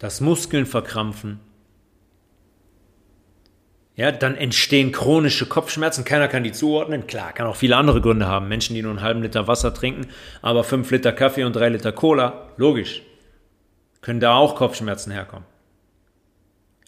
[0.00, 1.38] dass Muskeln verkrampfen.
[3.94, 6.04] Ja, dann entstehen chronische Kopfschmerzen.
[6.04, 7.06] Keiner kann die zuordnen.
[7.06, 8.48] Klar, kann auch viele andere Gründe haben.
[8.48, 10.08] Menschen, die nur einen halben Liter Wasser trinken,
[10.42, 13.02] aber fünf Liter Kaffee und drei Liter Cola, logisch,
[14.04, 15.46] können da auch Kopfschmerzen herkommen.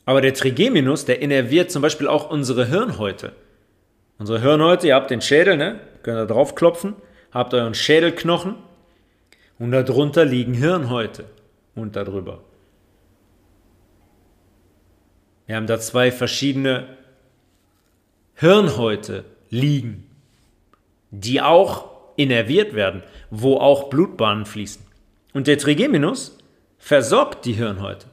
[0.05, 3.33] Aber der Trigeminus, der innerviert zum Beispiel auch unsere Hirnhäute.
[4.19, 5.81] Unsere Hirnhäute, ihr habt den Schädel, ne?
[6.03, 6.95] Könnt da drauf klopfen,
[7.33, 8.57] habt euren Schädelknochen
[9.59, 11.25] und darunter liegen Hirnhäute
[11.75, 12.41] und darüber.
[15.47, 16.99] Wir haben da zwei verschiedene
[18.35, 20.11] Hirnhäute liegen,
[21.11, 24.85] die auch innerviert werden, wo auch Blutbahnen fließen.
[25.33, 26.36] Und der Trigeminus
[26.87, 28.07] versorgt die Hirnhäute.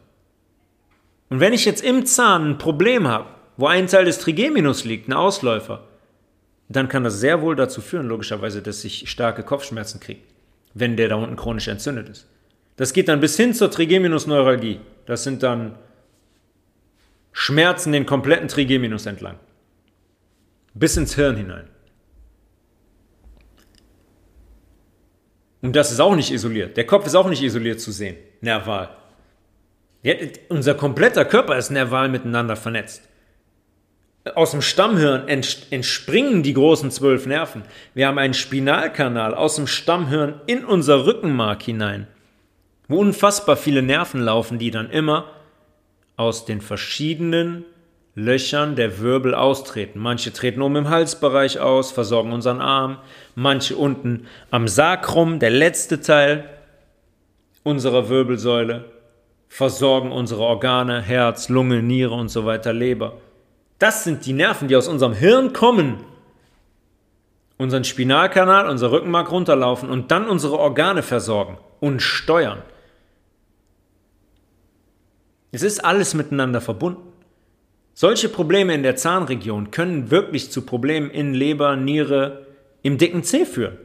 [1.30, 5.07] Und wenn ich jetzt im Zahn ein Problem habe, wo ein Teil des Trigeminus liegt,
[5.07, 5.84] ein Ausläufer,
[6.69, 10.21] dann kann das sehr wohl dazu führen, logischerweise, dass ich starke Kopfschmerzen kriege
[10.74, 12.28] wenn der da unten chronisch entzündet ist.
[12.76, 14.80] Das geht dann bis hin zur Trigeminusneuralgie.
[15.05, 15.76] Das sind dann
[17.32, 19.38] Schmerzen den kompletten Trigeminus entlang.
[20.74, 21.69] Bis ins Hirn hinein.
[25.64, 26.78] Und das ist auch nicht isoliert.
[26.78, 28.89] Der Kopf ist auch nicht isoliert zu sehen, nerval.
[30.03, 30.14] Ja,
[30.49, 33.01] unser kompletter Körper ist nerval miteinander vernetzt
[34.36, 37.64] aus dem Stammhirn entspringen die großen zwölf Nerven.
[37.93, 42.07] Wir haben einen Spinalkanal aus dem Stammhirn in unser Rückenmark hinein,
[42.88, 45.30] wo unfassbar viele Nerven laufen, die dann immer
[46.16, 47.66] aus den verschiedenen
[48.16, 49.99] Löchern der Wirbel austreten.
[49.99, 52.99] Manche treten oben im Halsbereich aus, versorgen unseren Arm,
[53.36, 56.49] manche unten am Sakrum, der letzte Teil
[57.64, 58.86] unserer Wirbelsäule,
[59.47, 63.14] versorgen unsere Organe, Herz, Lunge, Niere und so weiter, Leber.
[63.80, 66.03] Das sind die Nerven, die aus unserem Hirn kommen
[67.57, 72.61] unseren Spinalkanal, unser Rückenmark runterlaufen und dann unsere Organe versorgen und steuern.
[75.51, 77.12] Es ist alles miteinander verbunden.
[77.93, 82.47] Solche Probleme in der Zahnregion können wirklich zu Problemen in Leber, Niere,
[82.81, 83.77] im dicken Zeh führen.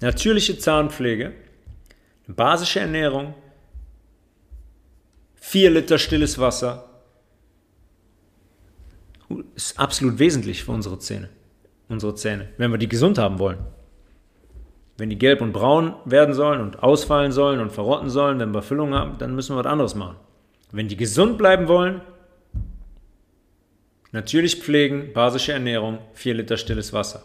[0.00, 1.32] Natürliche Zahnpflege,
[2.28, 3.34] basische Ernährung,
[5.34, 6.84] 4 Liter stilles Wasser
[9.54, 11.30] ist absolut wesentlich für unsere Zähne.
[11.88, 13.58] Unsere Zähne, wenn wir die gesund haben wollen.
[14.98, 18.62] Wenn die gelb und braun werden sollen und ausfallen sollen und verrotten sollen, wenn wir
[18.62, 20.16] Füllung haben, dann müssen wir was anderes machen.
[20.72, 22.00] Wenn die gesund bleiben wollen,
[24.10, 27.22] natürlich pflegen, basische Ernährung, 4 Liter stilles Wasser.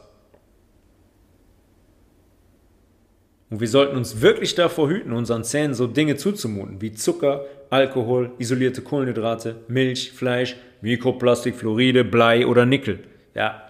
[3.50, 8.32] Und wir sollten uns wirklich davor hüten, unseren Zähnen so Dinge zuzumuten, wie Zucker, Alkohol,
[8.38, 13.00] isolierte Kohlenhydrate, Milch, Fleisch, Mikroplastik, Fluoride, Blei oder Nickel.
[13.34, 13.64] Ja,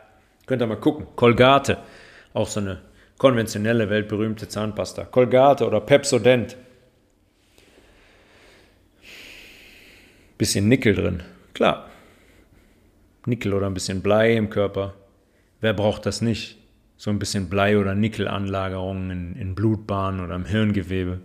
[0.46, 1.08] könnt ihr mal gucken.
[1.16, 1.78] Colgate,
[2.34, 2.82] auch so eine
[3.18, 5.06] konventionelle, weltberühmte Zahnpasta.
[5.06, 6.58] Colgate oder Pepsodent.
[10.38, 11.24] Bisschen Nickel drin.
[11.54, 11.90] Klar.
[13.26, 14.94] Nickel oder ein bisschen Blei im Körper.
[15.62, 16.58] Wer braucht das nicht?
[17.04, 21.20] so ein bisschen Blei- oder Nickelanlagerungen in, in Blutbahnen oder im Hirngewebe.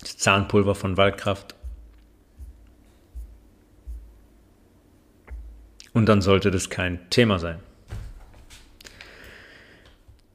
[0.00, 1.54] das Zahnpulver von Waldkraft
[5.94, 7.58] Und dann sollte das kein Thema sein.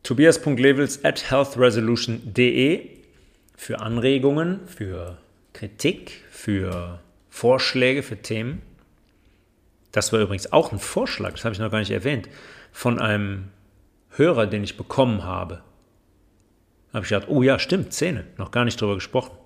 [0.03, 2.89] Tobias.levels at healthresolution.de
[3.55, 5.17] für Anregungen, für
[5.53, 6.99] Kritik, für
[7.31, 8.61] Vorschläge, für Themen.
[9.91, 12.29] Das war übrigens auch ein Vorschlag, das habe ich noch gar nicht erwähnt,
[12.71, 13.49] von einem
[14.09, 15.61] Hörer, den ich bekommen habe.
[16.91, 19.37] Da habe ich gedacht, oh ja, stimmt, Zähne, noch gar nicht drüber gesprochen.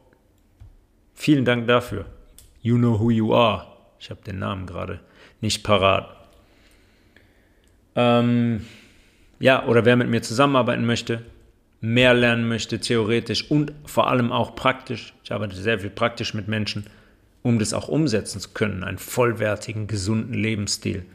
[1.14, 2.06] Vielen Dank dafür.
[2.62, 3.68] You know who you are.
[4.00, 5.00] Ich habe den Namen gerade
[5.42, 6.16] nicht parat.
[7.96, 8.66] Ähm,
[9.40, 11.24] ja, oder wer mit mir zusammenarbeiten möchte,
[11.82, 15.14] mehr lernen möchte, theoretisch und vor allem auch praktisch.
[15.24, 16.86] Ich arbeite sehr viel praktisch mit Menschen,
[17.44, 21.06] um das auch umsetzen zu können, einen vollwertigen, gesunden Lebensstil.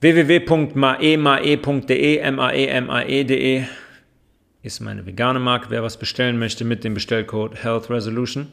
[0.00, 3.64] www.maemae.de, m-a-e-m-a-e.de
[4.62, 5.70] ist meine vegane Marke.
[5.70, 8.48] Wer was bestellen möchte mit dem Bestellcode Health Resolution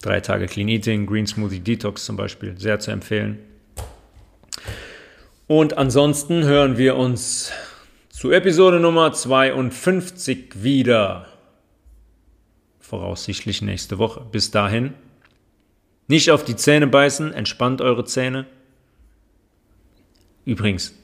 [0.00, 3.38] Drei Tage Clean Eating, Green Smoothie Detox zum Beispiel, sehr zu empfehlen.
[5.48, 7.50] Und ansonsten hören wir uns
[8.08, 11.26] zu Episode Nummer 52 wieder.
[12.88, 14.24] Voraussichtlich nächste Woche.
[14.32, 14.94] Bis dahin.
[16.06, 18.46] Nicht auf die Zähne beißen, entspannt eure Zähne.
[20.46, 20.94] Übrigens,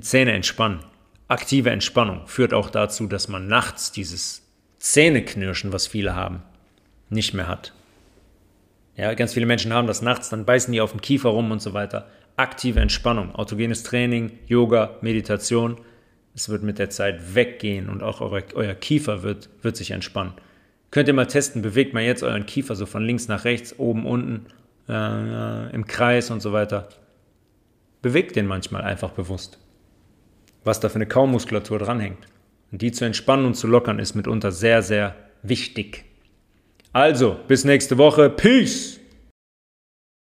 [0.00, 0.80] Zähne entspannen.
[1.28, 4.42] Aktive Entspannung führt auch dazu, dass man nachts dieses
[4.78, 6.42] Zähneknirschen, was viele haben,
[7.10, 7.72] nicht mehr hat.
[8.96, 11.62] Ja, ganz viele Menschen haben das nachts, dann beißen die auf den Kiefer rum und
[11.62, 12.10] so weiter.
[12.34, 15.80] Aktive Entspannung, autogenes Training, Yoga, Meditation.
[16.34, 20.34] Es wird mit der Zeit weggehen und auch euer, euer Kiefer wird, wird sich entspannen.
[20.90, 24.06] Könnt ihr mal testen, bewegt mal jetzt euren Kiefer so von links nach rechts, oben,
[24.06, 24.46] unten,
[24.88, 26.88] äh, im Kreis und so weiter.
[28.02, 29.58] Bewegt den manchmal einfach bewusst.
[30.64, 32.26] Was da für eine Kaumuskulatur dranhängt.
[32.72, 36.04] Und die zu entspannen und zu lockern ist mitunter sehr, sehr wichtig.
[36.92, 38.30] Also, bis nächste Woche.
[38.30, 39.00] Peace!